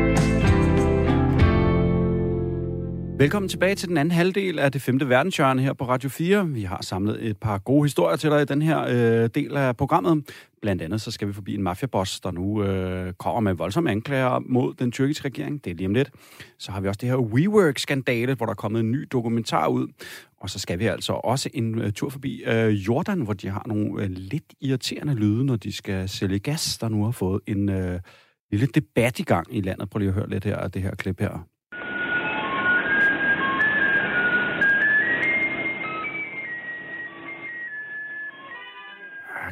[3.22, 6.48] Velkommen tilbage til den anden halvdel af det femte verdenshjørne her på Radio 4.
[6.48, 8.82] Vi har samlet et par gode historier til dig i den her
[9.24, 10.30] øh, del af programmet.
[10.62, 14.40] Blandt andet så skal vi forbi en mafiaboss, der nu øh, kommer med voldsomme anklager
[14.40, 15.64] mod den tyrkiske regering.
[15.64, 16.12] Det er lige om lidt.
[16.60, 19.88] Så har vi også det her WeWork-skandale, hvor der er kommet en ny dokumentar ud.
[20.38, 23.64] Og så skal vi altså også en øh, tur forbi øh, Jordan, hvor de har
[23.66, 27.70] nogle øh, lidt irriterende lyde, når de skal sælge gas, der nu har fået en
[27.70, 28.00] øh,
[28.52, 29.90] lille debat i gang i landet.
[29.90, 31.48] Prøv lige at høre lidt her af det her klip her.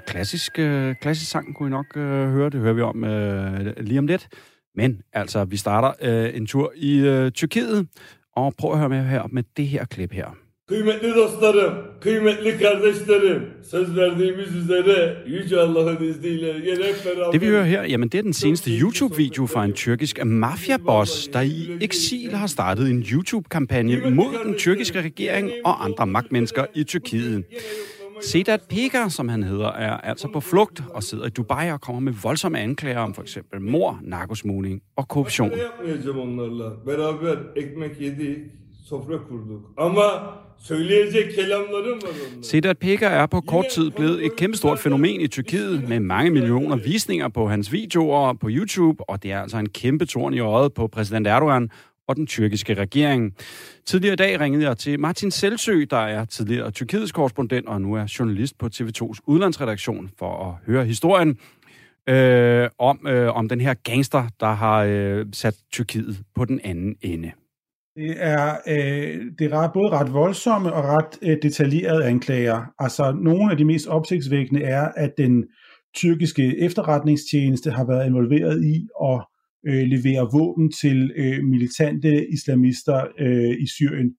[0.05, 2.49] Klassisk, øh, klassisk sang kunne I nok øh, høre.
[2.49, 4.27] Det hører vi om øh, lige om lidt.
[4.75, 7.87] Men altså, vi starter øh, en tur i øh, Tyrkiet,
[8.35, 10.35] og prøv at høre med her med det her klip her.
[10.69, 17.31] Kıymetli dostlarım, kıymetli kardeşlerim, söz verdiğimiz üzere Yüce Allah'ın izniyle hep beraber...
[17.31, 21.41] Det vi hører her, jamen det er den seneste YouTube-video fra en tyrkisk mafiaboss, der
[21.41, 27.43] i eksil har startet en YouTube-kampagne mod den tyrkiske regering og andre magtmennesker i Tyrkiet.
[28.21, 31.99] Sedat Peker, som han hedder, er altså på flugt og sidder i Dubai og kommer
[31.99, 35.51] med voldsomme anklager om for eksempel mor, narkosmugling og korruption.
[42.41, 46.75] Sedat Peker er på kort tid blevet et kæmpestort fænomen i Tyrkiet med mange millioner
[46.75, 50.73] visninger på hans videoer på YouTube, og det er altså en kæmpe torn i øjet
[50.73, 51.69] på præsident Erdogan
[52.09, 53.35] og den tyrkiske regering.
[53.85, 57.93] Tidligere i dag ringede jeg til Martin Selsø, der er tidligere Tyrkiets korrespondent og nu
[57.93, 61.37] er journalist på TV2's udlandsredaktion, for at høre historien
[62.09, 66.95] øh, om, øh, om den her gangster, der har øh, sat Tyrkiet på den anden
[67.01, 67.31] ende.
[67.95, 72.61] Det er, øh, det er både ret voldsomme og ret øh, detaljerede anklager.
[72.79, 75.45] Altså, nogle af de mest opsigtsvækkende er, at den
[75.95, 79.25] tyrkiske efterretningstjeneste har været involveret i at
[79.67, 84.15] øh, leverer våben til øh, militante islamister øh, i Syrien.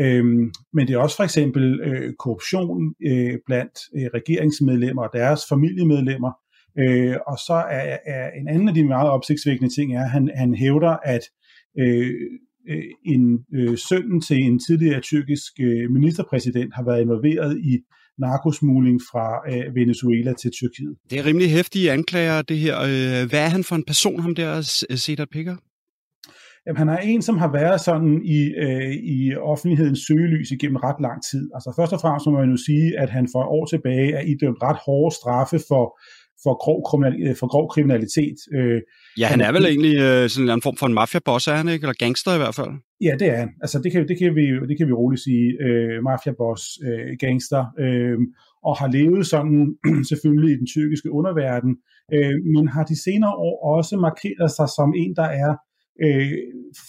[0.00, 5.40] Øhm, men det er også for eksempel øh, korruption øh, blandt øh, regeringsmedlemmer og deres
[5.48, 6.32] familiemedlemmer.
[6.78, 10.30] Øh, og så er, er en anden af de meget opsigtsvækkende ting, er, at han,
[10.34, 11.22] han hævder, at
[11.78, 12.12] øh,
[12.68, 17.78] øh, en øh, sønnen til en tidligere tyrkisk øh, ministerpræsident har været involveret i
[18.18, 20.96] narkosmugling fra øh, Venezuela til Tyrkiet.
[21.10, 22.76] Det er rimelig hæftige anklager, det her.
[22.80, 24.60] Øh, hvad er han for en person, ham der,
[24.96, 25.56] Sedat Picker?
[26.66, 31.00] Jamen, han er en, som har været sådan i, øh, i offentlighedens søgelys igennem ret
[31.06, 31.44] lang tid.
[31.54, 34.62] Altså først og fremmest må man jo sige, at han for år tilbage er idømt
[34.62, 35.84] ret hårde straffe for,
[36.42, 38.38] for, grov, kriminalitet, for grov kriminalitet.
[38.56, 38.80] Øh,
[39.20, 41.84] ja, han er vel egentlig øh, sådan en form for en mafiaboss, er han ikke?
[41.84, 42.72] Eller gangster i hvert fald?
[43.06, 43.50] Ja, det er han.
[43.62, 45.46] Altså, det kan, det kan, vi, det kan vi roligt sige.
[45.66, 48.18] Øh, mafiaboss, øh, gangster, øh,
[48.68, 49.58] og har levet sådan
[50.10, 51.72] selvfølgelig i den tyrkiske underverden,
[52.14, 55.52] øh, men har de senere år også markeret sig som en, der er
[56.04, 56.32] øh,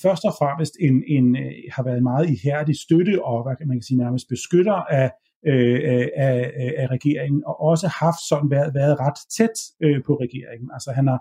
[0.04, 3.78] først og fremmest en, en, øh, har været meget ihærdig støtte og hvad kan man
[3.78, 5.08] kan sige, nærmest beskytter af
[5.48, 10.70] øh, af, af regeringen, og også haft sådan været, været ret tæt øh, på regeringen.
[10.74, 11.20] Altså han har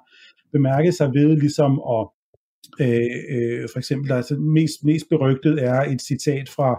[0.53, 2.09] bemærket sig ved ligesom at
[2.81, 6.71] øh, øh, for eksempel, altså mest, mest berygtet er et citat fra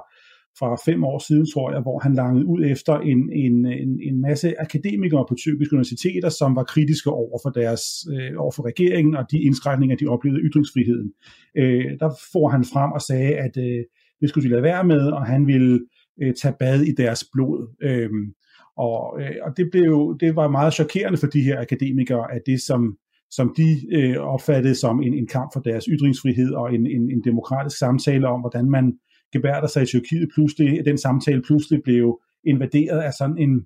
[0.59, 4.21] fra fem år siden, tror jeg, hvor han langede ud efter en, en, en, en
[4.21, 7.81] masse akademikere på tyrkiske universiteter, som var kritiske over for, deres,
[8.13, 11.13] øh, over for regeringen og de indskrænkninger, de oplevede ytringsfriheden.
[11.57, 13.83] Øh, der får han frem og sagde, at øh,
[14.21, 15.79] det skulle de lade være med, og han ville
[16.21, 17.75] øh, tage bad i deres blod.
[17.83, 18.33] Øhm,
[18.77, 22.41] og øh, og det, blev, jo, det var meget chokerende for de her akademikere, at
[22.45, 22.97] det som,
[23.31, 27.23] som de øh, opfattede som en, en kamp for deres ytringsfrihed og en, en, en
[27.23, 28.93] demokratisk samtale om, hvordan man
[29.33, 33.65] gebærder sig i Tyrkiet, pludselig, den samtale pludselig blev invaderet af sådan en,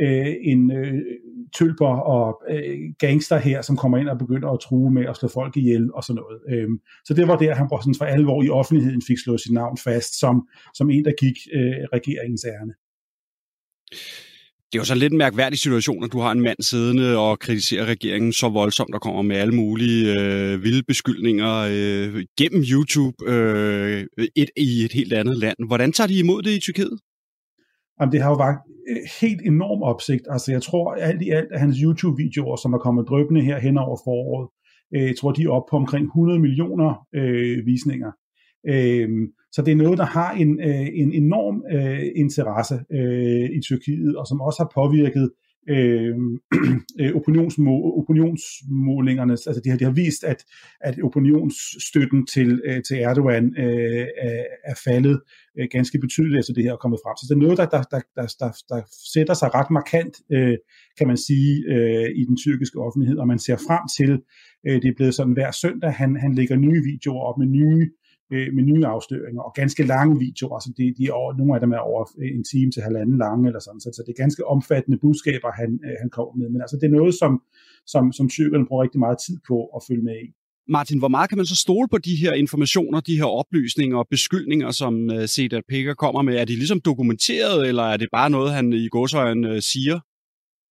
[0.00, 1.00] øh, en øh,
[1.58, 5.28] tølper og øh, gangster her, som kommer ind og begynder at true med at slå
[5.28, 6.40] folk ihjel og sådan noget.
[6.50, 9.78] Øhm, så det var der, han sådan for alvor i offentligheden fik slået sit navn
[9.78, 12.74] fast som, som en, der gik øh, regeringens ærne.
[14.72, 17.38] Det er jo så lidt en mærkværdig situation, at du har en mand siddende og
[17.38, 23.16] kritiserer regeringen så voldsomt, der kommer med alle mulige øh, vilde beskyldninger øh, gennem YouTube
[23.26, 25.56] øh, et, i et helt andet land.
[25.66, 26.98] Hvordan tager de imod det i Tyrkiet?
[28.02, 28.60] Jamen, det har jo vagt
[28.90, 30.24] øh, helt enorm opsigt.
[30.30, 33.78] Altså, jeg tror alt i alt, at hans YouTube-videoer, som er kommet drøbende her hen
[33.78, 34.48] over foråret,
[34.94, 38.10] øh, jeg tror, de er oppe på omkring 100 millioner øh, visninger.
[38.68, 39.08] Øh,
[39.52, 44.16] så det er noget, der har en, øh, en enorm øh, interesse øh, i Tyrkiet,
[44.16, 45.30] og som også har påvirket
[45.68, 46.38] Øhm,
[47.00, 50.44] øh, opinionsmå, opinionsmålingerne, altså de har, de har vist, at,
[50.80, 54.06] at opinionsstøtten til, øh, til Erdogan øh,
[54.64, 55.20] er faldet
[55.58, 57.16] øh, ganske betydeligt efter det her er kommet frem.
[57.16, 58.80] Så det er noget, der, der, der, der, der, der
[59.14, 60.56] sætter sig ret markant, øh,
[60.98, 64.12] kan man sige, øh, i den tyrkiske offentlighed, og man ser frem til,
[64.66, 67.90] øh, det er blevet sådan hver søndag, han, han lægger nye videoer op med nye
[68.32, 71.60] øh, med nye afsløringer, og ganske lange videoer, altså de, de er over, nogle af
[71.60, 72.02] dem er over
[72.36, 75.70] en time til halvanden lange, eller sådan, så, så det er ganske omfattende budskaber, han,
[75.86, 77.32] øh, han kommer med, men altså det er noget, som,
[77.92, 80.28] som, som tyrkerne bruger rigtig meget tid på at følge med i.
[80.68, 84.06] Martin, hvor meget kan man så stole på de her informationer, de her oplysninger og
[84.10, 86.34] beskyldninger, som uh, Sedat Picker kommer med?
[86.36, 90.00] Er de ligesom dokumenteret, eller er det bare noget, han i godsøjen siger?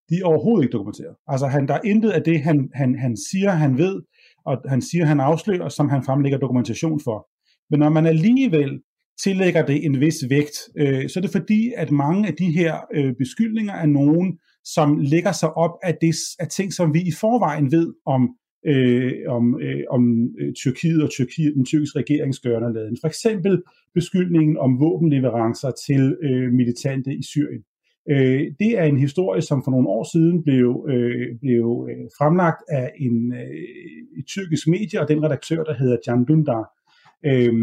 [0.10, 1.15] De er overhovedet ikke dokumenteret.
[1.28, 4.02] Altså, han, der er intet af det, han, han, han siger, han ved,
[4.45, 7.28] og han siger, han afslører, som han fremlægger dokumentation for.
[7.71, 8.81] Men når man alligevel
[9.23, 12.75] tillægger det en vis vægt, øh, så er det fordi, at mange af de her
[12.93, 17.12] øh, beskyldninger er nogen, som lægger sig op af, det, af ting, som vi i
[17.12, 18.29] forvejen ved om
[18.65, 22.97] øh, om, øh, om øh, Tyrkiet og Tyrkiet, den tyrkiske regeringsgørende og laden.
[23.01, 23.62] For eksempel
[23.93, 27.63] beskyldningen om våbenleverancer til øh, militante i Syrien.
[28.10, 32.62] Øh, det er en historie, som for nogle år siden blev, øh, blev øh, fremlagt
[32.69, 36.80] af en øh, tyrkisk medie og den redaktør, der hedder Can Dündar.
[37.25, 37.53] Øh,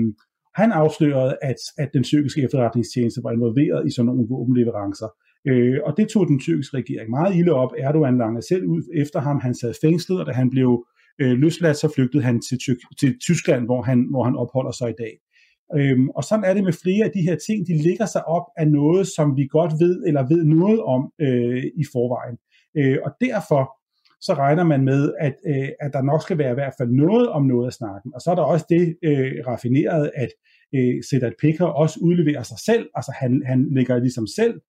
[0.54, 5.08] han afslørede, at, at den tyrkiske efterretningstjeneste var involveret i sådan nogle våbenleverancer.
[5.48, 7.72] Øh, og det tog den tyrkiske regering meget ilde op.
[7.78, 9.40] Erdogan langede selv ud efter ham.
[9.40, 10.86] Han sad fængslet, og da han blev
[11.20, 14.90] øh, løsladt, så flygtede han til, Tyk- til Tyskland, hvor han, hvor han opholder sig
[14.90, 15.14] i dag.
[15.76, 18.46] Øhm, og sådan er det med flere af de her ting, de ligger sig op
[18.56, 22.36] af noget, som vi godt ved, eller ved noget om øh, i forvejen.
[22.78, 23.77] Øh, og derfor
[24.20, 27.28] så regner man med, at, øh, at der nok skal være i hvert fald noget
[27.28, 28.14] om noget af snakken.
[28.14, 30.28] Og så er der også det øh, raffineret, at
[30.74, 34.60] øh, Sedat Picker også udleverer sig selv, altså han, han lægger ligesom selv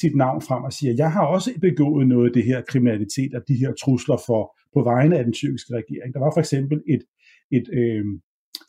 [0.00, 3.42] sit navn frem og siger, jeg har også begået noget af det her kriminalitet og
[3.48, 6.14] de her trusler for på vegne af den tyrkiske regering.
[6.14, 7.02] Der var for eksempel et,
[7.50, 8.04] et, øh,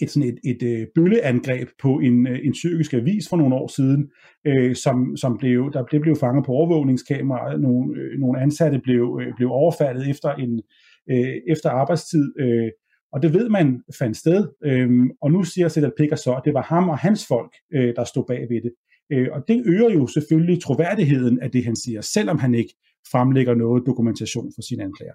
[0.01, 3.67] et, sådan et, et øh, bølleangreb på en, øh, en tyrkisk avis for nogle år
[3.67, 4.11] siden,
[4.47, 7.57] øh, som, som blev, der blev, blev fanget på overvågningskamera.
[7.57, 10.61] Nogle, øh, nogle ansatte blev, øh, blev overfaldet efter, en,
[11.11, 12.69] øh, efter arbejdstid, øh,
[13.13, 14.47] og det ved man fandt sted.
[14.65, 14.89] Øh,
[15.21, 18.03] og nu siger Sedat Picker så, at det var ham og hans folk, øh, der
[18.03, 18.71] stod bag ved det.
[19.11, 22.73] Øh, og det øger jo selvfølgelig troværdigheden af det, han siger, selvom han ikke
[23.11, 25.13] fremlægger noget dokumentation for sine anklager.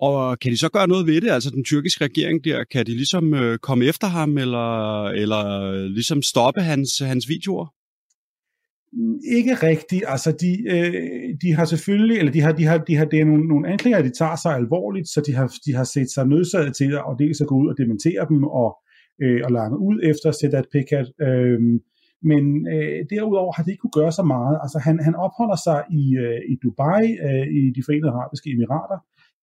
[0.00, 1.30] Og kan de så gøre noget ved det?
[1.30, 5.84] Altså den tyrkiske regering der, kan de ligesom øh, komme efter ham, eller, eller øh,
[5.84, 7.66] ligesom stoppe hans, hans videoer?
[9.38, 10.04] Ikke rigtigt.
[10.06, 10.94] Altså, de, øh,
[11.42, 14.02] de har selvfølgelig, eller de har, de har, de har, det er nogle, nogle anklager,
[14.02, 17.40] de tager sig alvorligt, så de har, de har set sig nødsaget til at dels
[17.40, 18.70] at gå ud og dementere dem, og,
[19.22, 21.08] øh, og lange ud efter Sedat Pekat.
[21.20, 21.60] Øh,
[22.30, 24.58] men øh, derudover har det ikke kunne gøre så meget.
[24.62, 28.98] Altså, han, han opholder sig i, øh, i Dubai, øh, i de forenede arabiske emirater,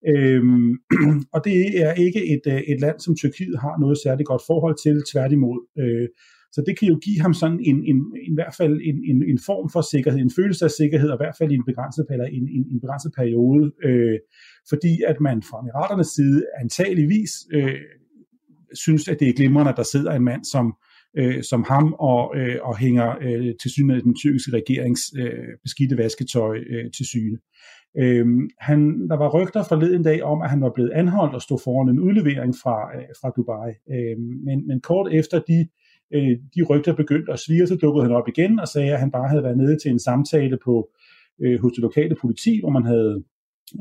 [0.08, 0.72] Øhm,
[1.34, 4.76] og det er ikke et, øh, et land, som Tyrkiet har noget særligt godt forhold
[4.84, 5.60] til, tværtimod.
[5.80, 6.08] Øh,
[6.56, 8.00] så det kan jo give ham sådan en, en, en,
[8.32, 11.24] i hvert fald en, en, en form for sikkerhed, en følelse af sikkerhed, og i
[11.24, 14.18] hvert fald i en begrænset, eller en, en, en begrænset periode, øh,
[14.70, 17.80] fordi at man fra emiraternes side antageligvis øh,
[18.74, 20.76] synes, at det er glimrende, at der sidder en mand som,
[21.18, 25.50] øh, som ham og, øh, og hænger øh, til syne af den tyrkiske regerings øh,
[25.64, 27.38] beskidte vasketøj øh, til syne.
[27.98, 31.60] Øhm, han, der var rygter forleden dag om, at han var blevet anholdt og stod
[31.64, 33.72] foran en udlevering fra, øh, fra Dubai.
[33.96, 35.68] Øhm, men, men kort efter de,
[36.14, 39.12] øh, de rygter begyndte at svige, så dukkede han op igen og sagde, at han
[39.12, 40.90] bare havde været nede til en samtale på
[41.42, 43.24] øh, hos det lokale politi, hvor man havde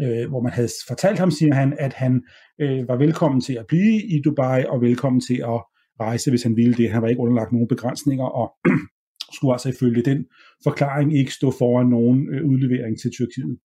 [0.03, 2.23] øh, hvor man havde fortalt ham, siger han, at han
[2.61, 5.61] øh, var velkommen til at blive i Dubai og velkommen til at
[6.01, 6.91] rejse, hvis han ville det.
[6.91, 8.55] Han var ikke underlagt nogen begrænsninger og
[9.35, 10.27] skulle altså ifølge den
[10.65, 13.59] forklaring ikke stå foran nogen øh, udlevering til Tyrkiet.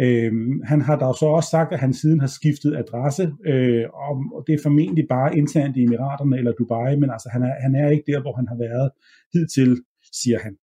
[0.00, 0.32] Øh,
[0.64, 3.84] han har dog så også sagt, at han siden har skiftet adresse, øh,
[4.34, 7.74] og det er formentlig bare internt i Emiraterne eller Dubai, men altså han er, han
[7.74, 8.90] er ikke der, hvor han har været
[9.34, 10.56] hidtil, siger han.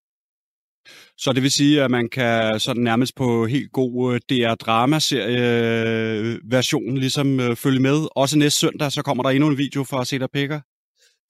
[1.17, 7.39] Så det vil sige, at man kan sådan nærmest på helt god øh, DR-dramaserie-version ligesom
[7.39, 8.07] øh, følge med.
[8.15, 10.59] Også næste søndag, så kommer der endnu en video fra Peter Pikker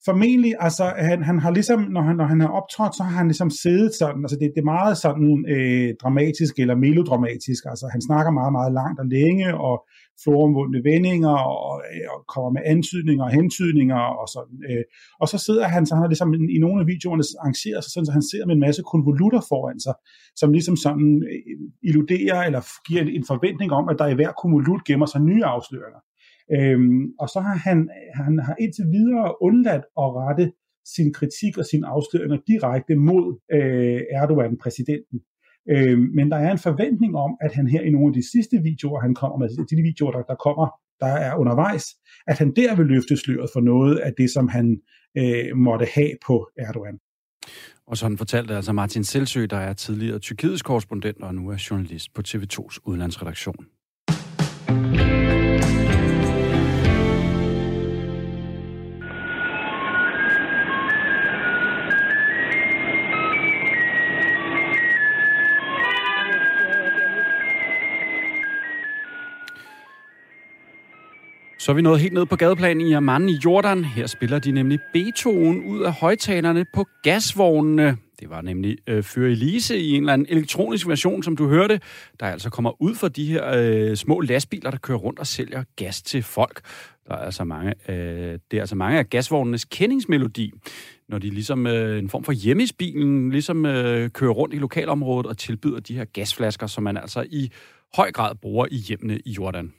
[0.08, 3.28] formentlig, altså han, han har ligesom, når han, når han har optrådt, så har han
[3.28, 8.00] ligesom siddet sådan, altså det, det er meget sådan øh, dramatisk eller melodramatisk, altså han
[8.08, 9.76] snakker meget, meget langt og længe, og
[10.22, 11.36] floromvundne vendinger,
[11.70, 11.74] og,
[12.12, 14.56] og kommer med antydninger og hentydninger, og sådan.
[14.70, 14.84] Øh.
[15.20, 18.06] Og så sidder han, så han har ligesom i nogle af videoerne arrangeret sig sådan,
[18.06, 19.94] så han sidder med en masse konvolutter foran sig,
[20.40, 21.40] som ligesom sådan øh,
[21.88, 25.44] illuderer, eller giver en, en forventning om, at der i hver konvolut gemmer sig nye
[25.54, 26.00] afsløringer.
[26.52, 30.52] Øhm, og så har han, han har indtil videre undladt at rette
[30.94, 35.18] sin kritik og sine afsløringer direkte mod øh, Erdogan, præsidenten.
[35.70, 38.56] Øhm, men der er en forventning om, at han her i nogle af de sidste
[38.62, 40.66] videoer, han kommer med, de videoer, der, der kommer,
[41.00, 41.84] der er undervejs,
[42.26, 44.80] at han der vil løfte sløret for noget af det, som han
[45.18, 46.98] øh, måtte have på Erdogan.
[47.86, 52.14] Og sådan fortalte altså Martin Selsø, der er tidligere Tyrkiets korrespondent og nu er journalist
[52.14, 53.66] på TV2's udlandsredaktion.
[71.58, 73.84] Så er vi nået helt ned på gadeplanen i Amman i Jordan.
[73.84, 77.96] Her spiller de nemlig Beethoven ud af højtalerne på gasvognene.
[78.20, 81.80] Det var nemlig øh, Fyre Elise i en eller anden elektronisk version, som du hørte,
[82.20, 85.64] der altså kommer ud fra de her øh, små lastbiler, der kører rundt og sælger
[85.76, 86.60] gas til folk.
[87.08, 90.52] Der er altså mange, øh, det er altså mange af gasvognenes kendingsmelodi,
[91.08, 95.38] når de ligesom øh, en form for hjemmesbilen ligesom øh, kører rundt i lokalområdet og
[95.38, 97.50] tilbyder de her gasflasker, som man altså i
[97.96, 99.72] høj grad bruger i hjemmene i Jordan.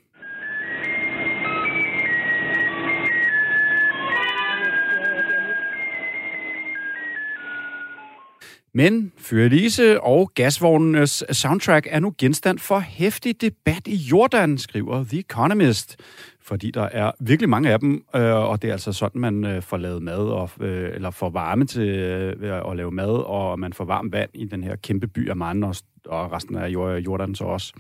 [8.74, 15.20] Men Fyrelise og gasvognenes soundtrack er nu genstand for hæftig debat i Jordan, skriver The
[15.20, 15.95] Economist.
[16.41, 19.61] Fordi der er virkelig mange af dem, øh, og det er altså sådan, man øh,
[19.61, 23.86] får lavet mad, og, øh, eller får varme til at lave mad, og man får
[23.86, 26.68] varmt vand i den her kæmpe by Amman, og, og resten af
[27.05, 27.74] Jordan så også.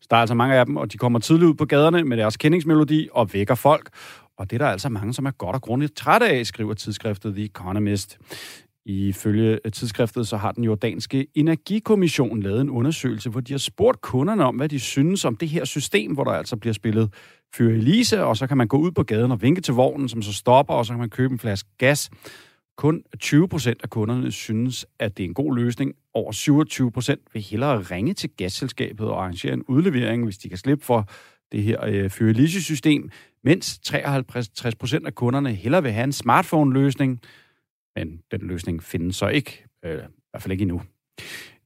[0.00, 2.16] Så der er altså mange af dem, og de kommer tidligt ud på gaderne med
[2.16, 3.88] deres kendingsmelodi og vækker folk.
[4.38, 7.34] Og det er der altså mange, som er godt og grundigt trætte af, skriver tidsskriftet
[7.34, 8.18] The Economist.
[8.86, 14.44] Ifølge tidsskriftet så har den jordanske energikommission lavet en undersøgelse, hvor de har spurgt kunderne
[14.44, 17.14] om, hvad de synes om det her system, hvor der altså bliver spillet
[17.54, 20.22] Fyre Elise, og så kan man gå ud på gaden og vinke til vognen, som
[20.22, 22.10] så stopper, og så kan man købe en flaske gas.
[22.76, 25.92] Kun 20 procent af kunderne synes, at det er en god løsning.
[26.14, 30.58] Over 27 procent vil hellere ringe til gasselskabet og arrangere en udlevering, hvis de kan
[30.58, 31.08] slippe for
[31.52, 33.10] det her øh, Fyre Elise-system,
[33.44, 37.20] mens 53 procent af kunderne hellere vil have en smartphone-løsning,
[37.96, 40.82] men den løsning findes så ikke, øh, i hvert fald ikke endnu.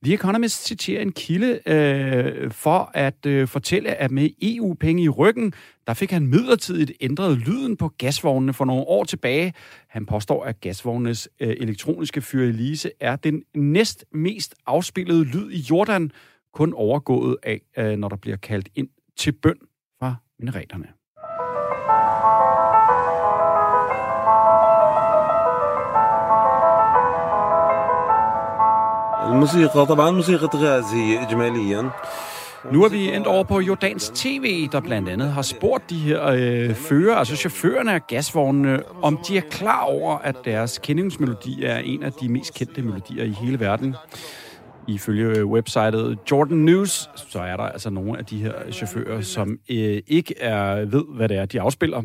[0.04, 5.52] The Economist citerer en kilde øh, for at øh, fortælle, at med EU-penge i ryggen,
[5.86, 9.52] der fik han midlertidigt ændret lyden på gasvognene for nogle år tilbage.
[9.88, 16.10] Han påstår, at gasvognenes øh, elektroniske Elise er den næst mest afspillede lyd i Jordan,
[16.52, 19.58] kun overgået af, øh, når der bliver kaldt ind til bøn
[20.00, 20.97] fra minareterne.
[29.27, 31.91] الموسيقى طبعا موسيقى غازي إجماليا
[32.71, 36.25] Nu er vi endt over på Jordans TV, der blandt andet har spurgt de her
[36.25, 41.77] øh, fører, altså chaufførerne af gasvognene, om de er klar over, at deres kendingsmelodi er
[41.77, 43.95] en af de mest kendte melodier i hele verden.
[44.88, 49.58] Ifølge øh, websitet Jordan News, så er der altså nogle af de her chauffører, som
[49.70, 52.02] øh, ikke er ved, hvad det er, de afspiller.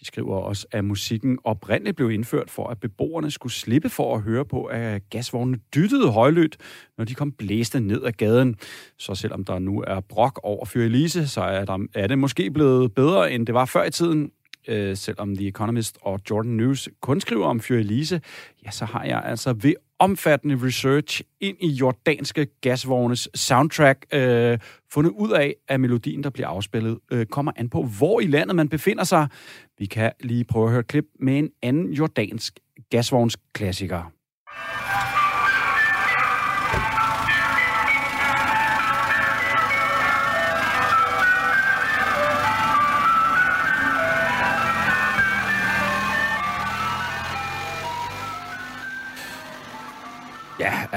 [0.00, 4.22] De skriver også, at musikken oprindeligt blev indført for, at beboerne skulle slippe for at
[4.22, 6.56] høre på, at gasvognene dyttede højlydt,
[6.98, 8.56] når de kom blæste ned ad gaden.
[8.98, 12.50] Så selvom der nu er brok over Fyr Elise, så er, der, er det måske
[12.50, 14.30] blevet bedre, end det var før i tiden
[14.68, 18.20] øh, selvom The Economist og Jordan News kun skriver om Fyre Elise,
[18.64, 24.58] ja, så har jeg altså ved omfattende research ind i jordanske gasvognes soundtrack øh,
[24.92, 28.56] fundet ud af, at melodien, der bliver afspillet, øh, kommer an på, hvor i landet
[28.56, 29.28] man befinder sig.
[29.78, 32.58] Vi kan lige prøve at høre et klip med en anden jordansk
[32.90, 34.02] gasvognsklassiker.
[34.54, 34.87] klassiker.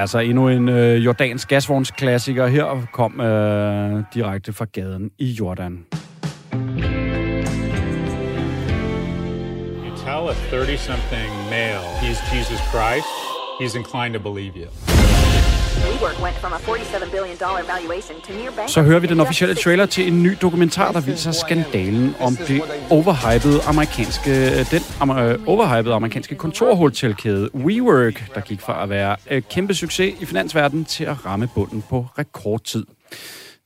[0.02, 2.47] Altså endnu en øh, jordansk gasvognsklassiker.
[2.47, 5.86] Her kom øh, direkte fra gaden i Jordan.
[9.86, 13.08] You tell a 30-something male he's Jesus Christ,
[13.60, 14.91] he's inclined to believe you.
[18.68, 22.62] Så hører vi den officielle trailer til en ny dokumentar, der viser skandalen om det
[22.89, 24.32] overhypede amerikanske,
[24.64, 24.82] den
[25.20, 30.86] øh, overhypede amerikanske kontorhotelkæde WeWork, der gik fra at være øh, kæmpe succes i finansverdenen
[30.86, 32.86] til at ramme bunden på rekordtid.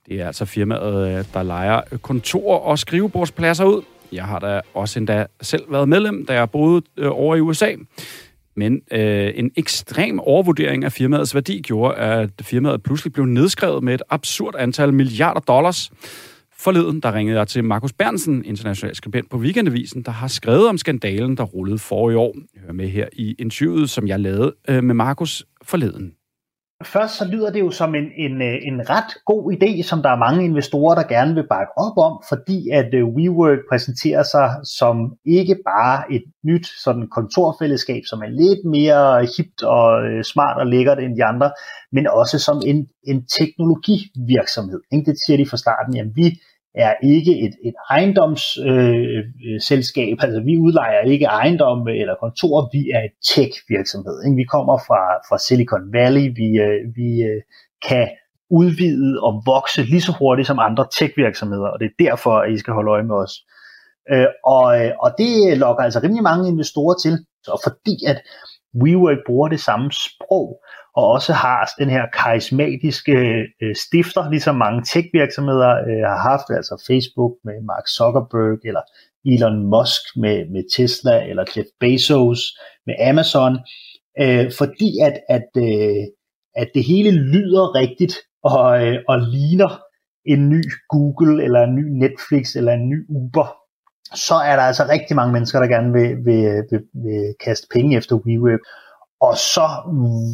[0.09, 3.81] Det er altså firmaet, øh, der leger kontor- og skrivebordspladser ud.
[4.11, 7.71] Jeg har da også endda selv været medlem, da jeg boede over i USA.
[8.55, 13.93] Men øh, en ekstrem overvurdering af firmaets værdi gjorde, at firmaet pludselig blev nedskrevet med
[13.93, 15.91] et absurd antal milliarder dollars.
[16.57, 20.77] Forleden, der ringede jeg til Markus Bernsen, international skribent på Weekendavisen, der har skrevet om
[20.77, 22.35] skandalen, der rullede for i år.
[22.65, 26.14] Hør med her i interviewet, som jeg lavede øh, med Markus forleden.
[26.85, 30.09] Først så lyder det jo som en, en, øh, en ret god idé, som der
[30.09, 34.55] er mange investorer, der gerne vil bakke op om, fordi at øh, WeWork præsenterer sig
[34.77, 40.57] som ikke bare et nyt sådan kontorfællesskab, som er lidt mere hipt og øh, smart
[40.57, 41.51] og lækkert end de andre,
[41.91, 44.79] men også som en, en teknologivirksomhed.
[44.91, 46.39] Det siger de fra starten, jamen vi
[46.75, 52.69] er ikke et, et ejendomsselskab, øh, øh altså vi udlejer ikke ejendomme øh, eller kontor,
[52.73, 54.23] vi er et tech-virksomhed.
[54.25, 54.35] Ikke?
[54.35, 57.41] Vi kommer fra, fra Silicon Valley, vi, øh, vi øh,
[57.89, 58.09] kan
[58.49, 62.57] udvide og vokse lige så hurtigt som andre tech-virksomheder, og det er derfor, at I
[62.57, 63.33] skal holde øje med os.
[64.11, 67.13] Øh, og, øh, og det lokker altså rimelig mange investorer til,
[67.47, 68.21] og fordi at
[68.81, 70.61] WeWork bruger det samme sprog,
[70.95, 73.17] og også har den her karismatiske
[73.61, 78.81] øh, stifter, ligesom mange tech-virksomheder øh, har haft, altså Facebook med Mark Zuckerberg, eller
[79.25, 82.41] Elon Musk med, med Tesla, eller Jeff Bezos
[82.87, 83.53] med Amazon,
[84.21, 86.03] øh, fordi at, at, øh,
[86.55, 89.81] at det hele lyder rigtigt og, øh, og ligner
[90.25, 93.47] en ny Google, eller en ny Netflix, eller en ny Uber,
[94.13, 97.97] så er der altså rigtig mange mennesker, der gerne vil, vil, vil, vil kaste penge
[97.97, 98.59] efter WeWork.
[99.21, 99.65] Og så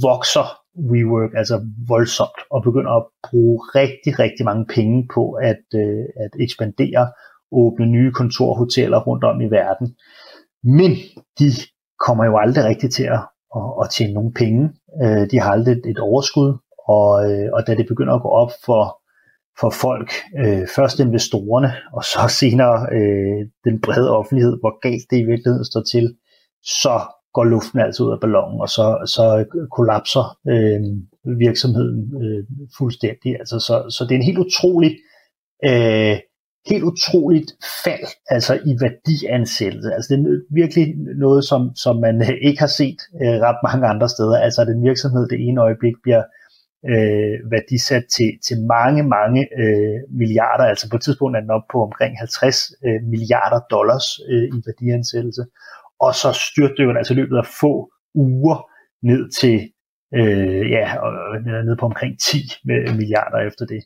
[0.08, 0.46] vokser
[0.92, 6.32] WeWork altså voldsomt og begynder at bruge rigtig, rigtig mange penge på at, øh, at
[6.40, 7.12] ekspandere,
[7.52, 9.88] åbne nye kontorhoteller rundt om i verden.
[10.64, 10.92] Men
[11.40, 11.48] de
[12.06, 13.24] kommer jo aldrig rigtig til at,
[13.56, 14.70] at, at tjene nogen penge.
[15.04, 16.58] Øh, de har aldrig et, et overskud,
[16.88, 19.02] og, øh, og da det begynder at gå op for
[19.60, 20.12] for folk,
[20.42, 25.66] øh, først investorerne, og så senere øh, den brede offentlighed, hvor galt det i virkeligheden
[25.66, 26.06] står til,
[26.84, 26.96] så
[27.34, 29.46] går luften altså ud af ballonen, og så, så
[29.78, 30.82] kollapser øh,
[31.46, 32.44] virksomheden øh,
[32.78, 33.32] fuldstændig.
[33.40, 34.92] Altså, så, så det er en helt utrolig
[35.66, 36.18] øh,
[36.70, 37.52] helt utroligt
[37.84, 39.94] fald altså i værdiansættelse.
[39.94, 40.88] Altså det er virkelig
[41.26, 44.38] noget, som, som man øh, ikke har set øh, ret mange andre steder.
[44.38, 46.24] Altså at en virksomhed det ene øjeblik bliver
[46.92, 50.66] øh, værdisat til, til mange, mange øh, milliarder.
[50.72, 54.58] Altså på et tidspunkt er den op på omkring 50 øh, milliarder dollars øh, i
[54.68, 55.44] værdiansættelse
[56.02, 57.74] og så styrte den altså i løbet af få
[58.16, 58.58] uger
[59.04, 59.58] ned til
[60.20, 60.86] øh, ja,
[61.68, 62.38] ned på omkring 10
[63.00, 63.82] milliarder efter det.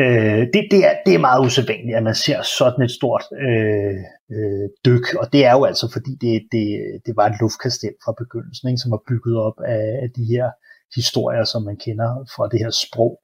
[0.00, 3.98] Øh, det, det, er, det er meget usædvanligt, at man ser sådan et stort øh,
[4.34, 6.66] øh, dyk, og det er jo altså fordi det, det,
[7.06, 10.46] det var et luftkastel fra begyndelsen, ikke, som var bygget op af, af de her
[10.94, 13.20] historier, som man kender fra det her sprog.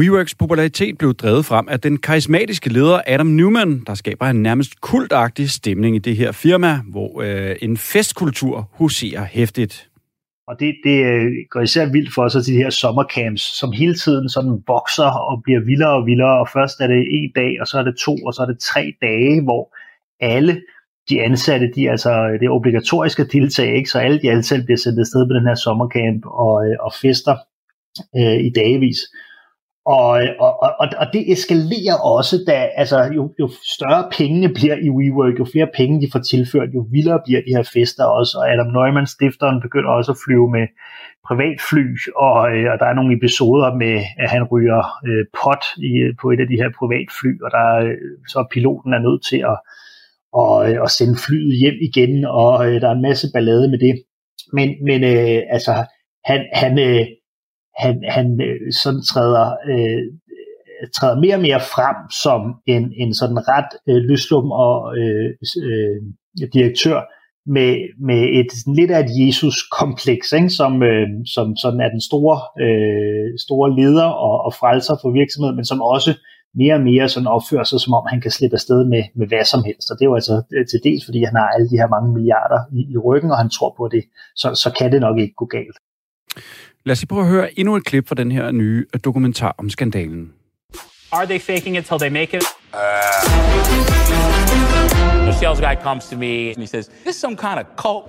[0.00, 4.80] WeWorks popularitet blev drevet frem af den karismatiske leder Adam Newman, der skaber en nærmest
[4.80, 9.90] kultagtig stemning i det her firma, hvor øh, en festkultur huserer hæftigt.
[10.48, 13.94] Og det, det øh, går især vildt for os til de her sommercamps, som hele
[13.94, 17.66] tiden sådan vokser og bliver vildere og vildere, og først er det en dag, og
[17.66, 19.76] så er det to, og så er det tre dage, hvor
[20.20, 20.62] alle
[21.08, 23.90] de ansatte, de altså, øh, det er obligatorisk at deltage, ikke?
[23.90, 27.36] så alle de ansatte bliver sendt afsted på den her sommercamp og, øh, og fester
[28.16, 28.98] øh, i dagevis.
[29.86, 30.10] Og,
[30.40, 35.38] og, og, og det eskalerer også, da altså, jo, jo større pengene bliver i WeWork,
[35.38, 38.38] jo flere penge de får tilført, jo vildere bliver de her fester også.
[38.38, 40.66] Og Adam Neumann, stifteren, begynder også at flyve med
[41.28, 41.84] privatfly,
[42.26, 46.26] og, øh, og der er nogle episoder med, at han ryger øh, pot i, på
[46.32, 47.96] et af de her privatfly, og der øh,
[48.32, 49.58] så piloten er nødt til at,
[50.40, 53.78] og, øh, at sende flyet hjem igen, og øh, der er en masse ballade med
[53.86, 53.94] det.
[54.56, 55.72] Men, men øh, altså,
[56.30, 57.06] han, han, øh,
[57.82, 60.02] han, han øh, sådan træder, øh,
[60.96, 65.28] træder mere og mere frem som en, en sådan ret øh, løslum og øh,
[65.68, 65.96] øh,
[66.54, 67.00] direktør
[67.46, 67.70] med,
[68.08, 70.50] med et sådan lidt af et Jesus-kompleks, ikke?
[70.50, 75.56] Som, øh, som sådan er den store, øh, store leder og, og frelser for virksomheden,
[75.56, 76.12] men som også
[76.60, 79.44] mere og mere sådan opfører sig, som om han kan slippe afsted med, med hvad
[79.44, 79.90] som helst.
[79.90, 82.12] Og det er jo altså øh, til dels, fordi han har alle de her mange
[82.16, 84.04] milliarder i, i ryggen, og han tror på det,
[84.36, 85.76] så, så kan det nok ikke gå galt.
[86.86, 89.70] Lad os lige prøve at høre endnu et klip fra den her nye dokumentar om
[89.70, 90.32] skandalen.
[91.12, 92.44] Are they faking it till they make it?
[92.72, 92.78] Uh.
[95.28, 98.04] The sales guy comes to me and he says, "This is some kind of cult."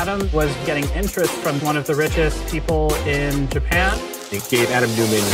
[0.00, 2.82] Adam was getting interest from one of the richest people
[3.18, 3.92] in Japan.
[4.30, 5.24] They gave Adam Newman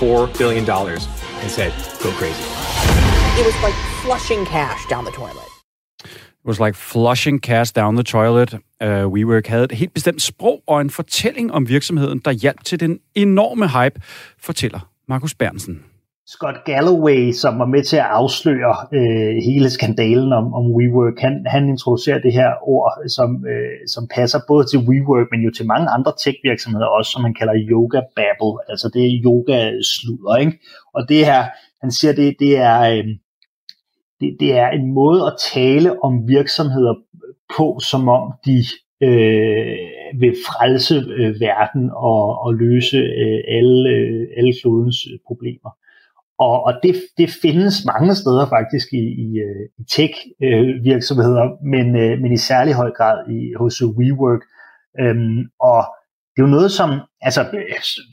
[0.00, 1.02] four billion dollars
[1.42, 1.72] and said,
[2.02, 2.46] "Go crazy."
[3.40, 5.50] It was like flushing cash down the toilet.
[6.42, 8.50] It was like flushing cash down the toilet.
[8.84, 12.80] Uh, WeWork havde et helt bestemt sprog og en fortælling om virksomheden, der hjalp til
[12.80, 14.00] den enorme hype,
[14.38, 15.84] fortæller Markus Bernsen.
[16.28, 21.44] Scott Galloway, som var med til at afsløre øh, hele skandalen om, om WeWork, han,
[21.46, 25.66] han introducerer det her ord, som, øh, som passer både til WeWork, men jo til
[25.66, 29.58] mange andre tech-virksomheder også, som man kalder yoga babble, altså det er yoga
[29.92, 30.58] sludder, ikke?
[30.94, 31.42] Og det her,
[31.82, 32.80] han siger, det, det er...
[32.80, 33.04] Øh,
[34.20, 36.94] det, det er en måde at tale om virksomheder
[37.56, 38.58] på, som om de
[39.02, 39.76] øh,
[40.20, 45.70] vil frelse øh, verden og, og løse øh, alle, øh, alle klodens øh, problemer.
[46.38, 51.96] Og, og det, det findes mange steder faktisk i, i, øh, i tech-virksomheder, øh, men,
[51.96, 54.42] øh, men i særlig høj grad i, hos WeWork.
[55.00, 55.80] Øhm, og
[56.32, 56.90] det er jo noget som,
[57.20, 57.42] altså,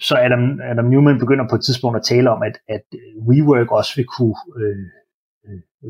[0.02, 2.86] så Adam, Adam Newman begynder på et tidspunkt at tale om, at, at
[3.28, 4.86] WeWork også vil kunne øh,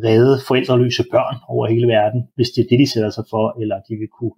[0.05, 3.77] redde forældreløse børn over hele verden, hvis det er det, de sætter sig for, eller
[3.87, 4.37] de vil kunne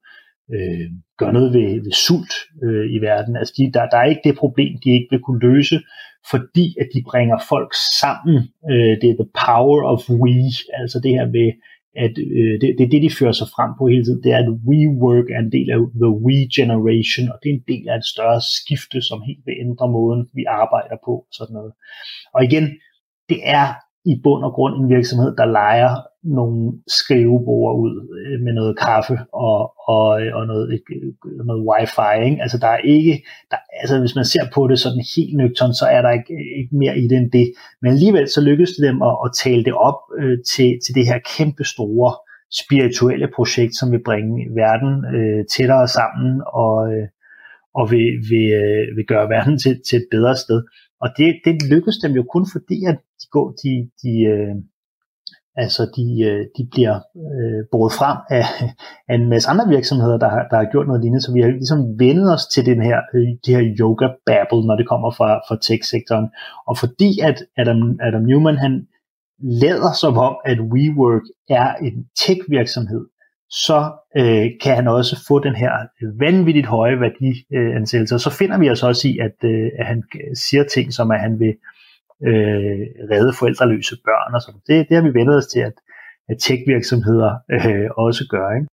[0.55, 0.87] øh,
[1.17, 3.35] gøre noget ved, ved sult øh, i verden.
[3.35, 5.77] Altså de, der, der er ikke det problem, de ikke vil kunne løse,
[6.31, 8.37] fordi at de bringer folk sammen.
[8.71, 10.37] Øh, det er the power of we,
[10.81, 11.49] altså det her med,
[12.05, 14.39] at øh, det, det er det, de fører sig frem på hele tiden, det er,
[14.43, 17.95] at WeWork er en del af the We Generation, og det er en del af
[17.97, 21.73] et større skifte, som helt vil ændre måden, vi arbejder på, sådan noget.
[22.35, 22.65] Og igen,
[23.29, 23.67] det er
[24.05, 25.91] i bund og grund en virksomhed, der leger
[26.23, 30.81] nogle skrivebord ud øh, med noget kaffe og, og, og noget,
[31.45, 32.29] noget wifi.
[32.29, 32.41] Ikke?
[32.41, 35.85] Altså der er ikke, der, altså hvis man ser på det sådan helt nøgtern, så
[35.85, 37.47] er der ikke, ikke mere i det end det.
[37.81, 41.05] Men alligevel så lykkedes det dem at, at tale det op øh, til, til det
[41.09, 42.11] her kæmpe store
[42.61, 47.07] spirituelle projekt, som vil bringe verden øh, tættere sammen og, øh,
[47.79, 50.59] og vil, vil, øh, vil gøre verden til, til et bedre sted.
[51.01, 54.55] Og det, det lykkedes dem jo kun fordi, at de, går, de, de, øh,
[55.55, 56.95] altså de, øh, de bliver
[57.35, 58.45] øh, båret frem af,
[59.09, 61.25] af en masse andre virksomheder, der har, der har gjort noget lignende.
[61.25, 64.75] Så vi har ligesom vendet os til den her, øh, det her yoga babble, når
[64.75, 66.27] det kommer fra, fra tech-sektoren.
[66.67, 68.87] Og fordi at Adam, Adam Newman, han
[69.39, 73.03] lader som om, at WeWork er en tech-virksomhed,
[73.63, 78.15] så øh, kan han også få den her øh, vanvittigt høje værdiansættelse.
[78.15, 80.03] Og så finder vi os også i, at, øh, at han
[80.33, 81.53] siger ting, som at han vil
[82.29, 82.81] øh,
[83.11, 84.61] redde forældreløse børn og sådan.
[84.67, 85.73] Det, det har vi vendt os til, at,
[86.29, 88.55] at tech-virksomheder øh, også gør.
[88.55, 88.67] Ikke?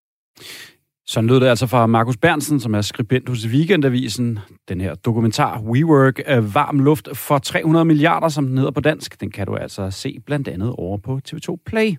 [1.06, 4.38] Så lød det altså fra Markus Bernsen, som er skribent hos Weekendavisen.
[4.68, 6.20] Den her dokumentar WeWork
[6.54, 9.20] varm luft for 300 milliarder, som den hedder på dansk.
[9.20, 11.96] Den kan du altså se blandt andet over på TV2 Play.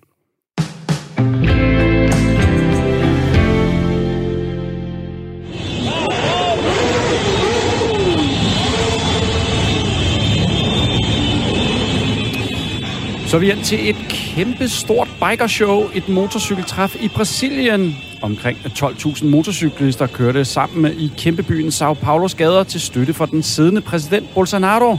[13.34, 17.96] Så er vi hen til et kæmpe stort bikershow, et motorcykeltræf i Brasilien.
[18.22, 23.80] Omkring 12.000 motorcyklister kørte sammen i kæmpebyen São Paulos gader til støtte for den siddende
[23.80, 24.98] præsident Bolsonaro.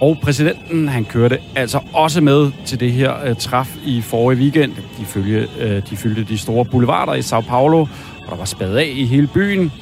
[0.00, 4.72] Og præsidenten, han kørte altså også med til det her uh, træf i forrige weekend.
[4.98, 8.76] De, følge, uh, de fyldte de store boulevarder i São Paulo, og der var spadet
[8.76, 9.72] af i hele byen.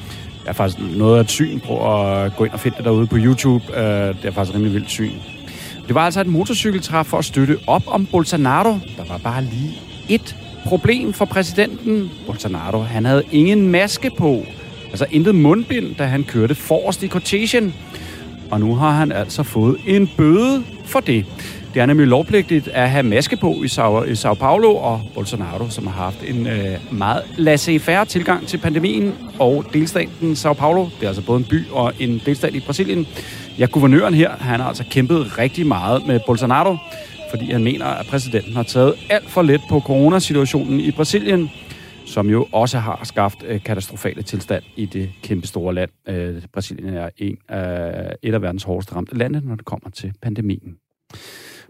[0.43, 3.07] Jeg er faktisk noget af et syn på at gå ind og finde det derude
[3.07, 3.63] på YouTube.
[3.67, 5.11] Uh, det er faktisk rimelig vildt syn.
[5.87, 8.69] Det var altså et motorcykeltræf for at støtte op om Bolsonaro.
[8.97, 9.79] Der var bare lige
[10.09, 12.11] et problem for præsidenten.
[12.25, 14.45] Bolsonaro, han havde ingen maske på.
[14.89, 17.73] Altså intet mundbind, da han kørte forrest i cortesien.
[18.51, 21.25] Og nu har han altså fået en bøde for det.
[21.73, 25.69] Det er nemlig lovpligtigt at have maske på i Sao, i Sao Paulo, og Bolsonaro,
[25.69, 31.03] som har haft en øh, meget laissez-faire tilgang til pandemien, og delstaten Sao Paulo, det
[31.03, 33.07] er altså både en by og en delstat i Brasilien,
[33.59, 36.77] Ja, guvernøren her, han har altså kæmpet rigtig meget med Bolsonaro,
[37.29, 41.49] fordi han mener, at præsidenten har taget alt for let på coronasituationen i Brasilien,
[42.05, 45.89] som jo også har skabt øh, katastrofale tilstand i det kæmpe store land.
[46.09, 50.13] Øh, Brasilien er en af, et af verdens hårdest ramte lande, når det kommer til
[50.21, 50.75] pandemien.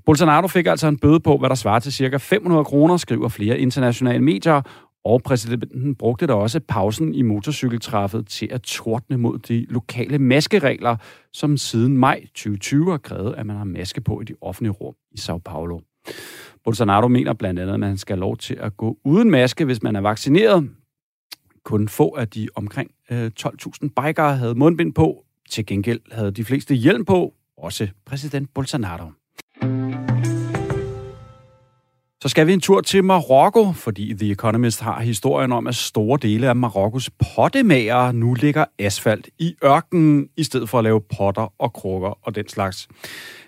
[0.05, 2.17] Bolsonaro fik altså en bøde på, hvad der svarer til ca.
[2.17, 4.61] 500 kroner, skriver flere internationale medier,
[5.05, 10.97] og præsidenten brugte da også pausen i motorcykeltræffet til at tordne mod de lokale maskeregler,
[11.33, 14.95] som siden maj 2020 har krævet, at man har maske på i de offentlige rum
[15.11, 15.79] i Sao Paulo.
[16.63, 19.83] Bolsonaro mener blandt andet, at man skal have lov til at gå uden maske, hvis
[19.83, 20.69] man er vaccineret.
[21.63, 25.25] Kun få af de omkring øh, 12.000 bikere havde mundbind på.
[25.49, 29.11] Til gengæld havde de fleste hjelm på, også præsident Bolsonaro.
[32.23, 36.19] Så skal vi en tur til Marokko, fordi The Economist har historien om, at store
[36.21, 41.53] dele af Marokkos pottemager nu ligger asfalt i ørkenen, i stedet for at lave potter
[41.59, 42.87] og krukker og den slags.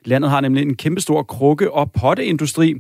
[0.06, 2.76] Landet har nemlig en kæmpestor krukke- og potteindustri,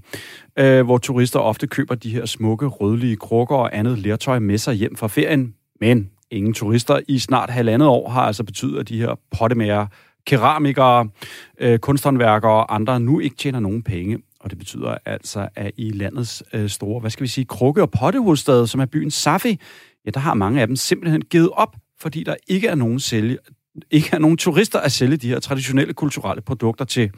[0.59, 4.73] øh, hvor turister ofte køber de her smukke, rødlige krukker og andet lertøj med sig
[4.73, 5.53] hjem fra ferien.
[5.81, 9.87] Men ingen turister i snart halvandet år har altså betydet, at de her pottemager
[10.27, 11.09] keramikere,
[11.59, 14.17] øh, kunsthåndværkere og andre nu ikke tjener nogen penge.
[14.45, 17.91] Og det betyder altså, at i landets øh, store, hvad skal vi sige, krukke- og
[17.91, 19.59] pottehovedstad, som er byen Safi,
[20.05, 23.37] ja, der har mange af dem simpelthen givet op, fordi der ikke er nogen sælge,
[23.91, 27.11] ikke er nogen turister at sælge de her traditionelle kulturelle produkter til.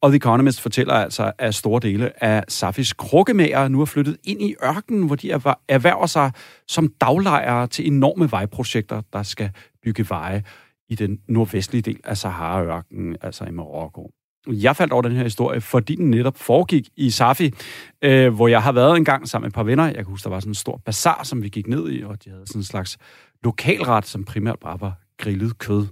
[0.00, 4.42] Og The Economist fortæller altså, at store dele af Safis krukkemager nu er flyttet ind
[4.42, 5.30] i ørkenen, hvor de
[5.68, 6.32] erhverver sig
[6.68, 9.50] som daglejere til enorme vejprojekter, der skal
[9.82, 10.42] bygge veje
[10.88, 14.10] i den nordvestlige del af Sahara-ørkenen, altså i Marokko.
[14.48, 17.54] Jeg faldt over den her historie, fordi den netop foregik i Safi,
[18.02, 19.84] øh, hvor jeg har været en gang sammen med et par venner.
[19.84, 22.24] Jeg kan huske, der var sådan en stor bazar, som vi gik ned i, og
[22.24, 22.98] de havde sådan en slags
[23.44, 25.86] lokalret, som primært bare var grillet kød.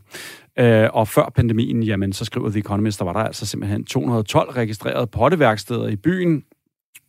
[0.59, 4.51] Øh, og før pandemien, jamen, så skriver The Economist, der var der altså simpelthen 212
[4.51, 6.45] registrerede potteværksteder i byen,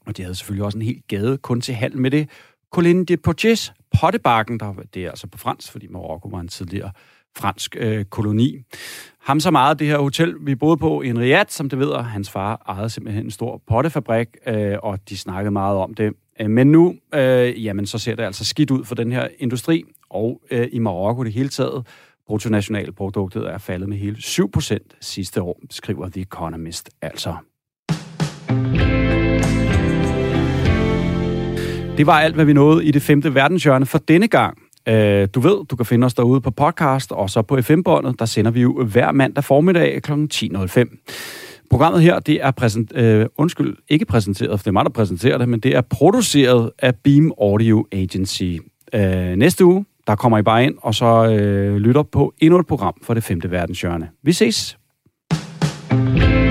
[0.06, 2.30] og de havde selvfølgelig også en helt gade kun til handel med det.
[2.72, 6.92] Colline de Poches, pottebakken, der, det er altså på fransk, fordi Marokko var en tidligere
[7.38, 8.58] fransk øh, koloni.
[9.22, 11.96] Ham så meget det her hotel, vi boede på i en riad, som det ved,
[11.96, 16.14] hans far ejede simpelthen en stor pottefabrik, øh, og de snakkede meget om det.
[16.42, 19.84] Øh, men nu, øh, jamen, så ser det altså skidt ud for den her industri,
[20.10, 21.88] og øh, i Marokko det hele taget,
[22.28, 27.36] bruttonationalproduktet er faldet med hele 7% sidste år, skriver The Economist altså.
[31.98, 34.58] Det var alt, hvad vi nåede i det femte verdenshjørne for denne gang.
[34.88, 38.26] Øh, du ved, du kan finde os derude på podcast, og så på FM-båndet, der
[38.26, 40.12] sender vi jo hver mandag formiddag kl.
[40.12, 41.66] 10.05.
[41.70, 45.38] Programmet her, det er præsent, øh, undskyld, ikke præsenteret, for det er mig, der præsenterer
[45.38, 48.58] det, men det er produceret af Beam Audio Agency.
[48.94, 52.68] Øh, næste uge, der kommer I bare ind, og så øh, lytter på endnu et
[52.68, 54.10] program for det femte verdenshjørne.
[54.24, 54.78] Vi ses!
[55.90, 56.45] thank you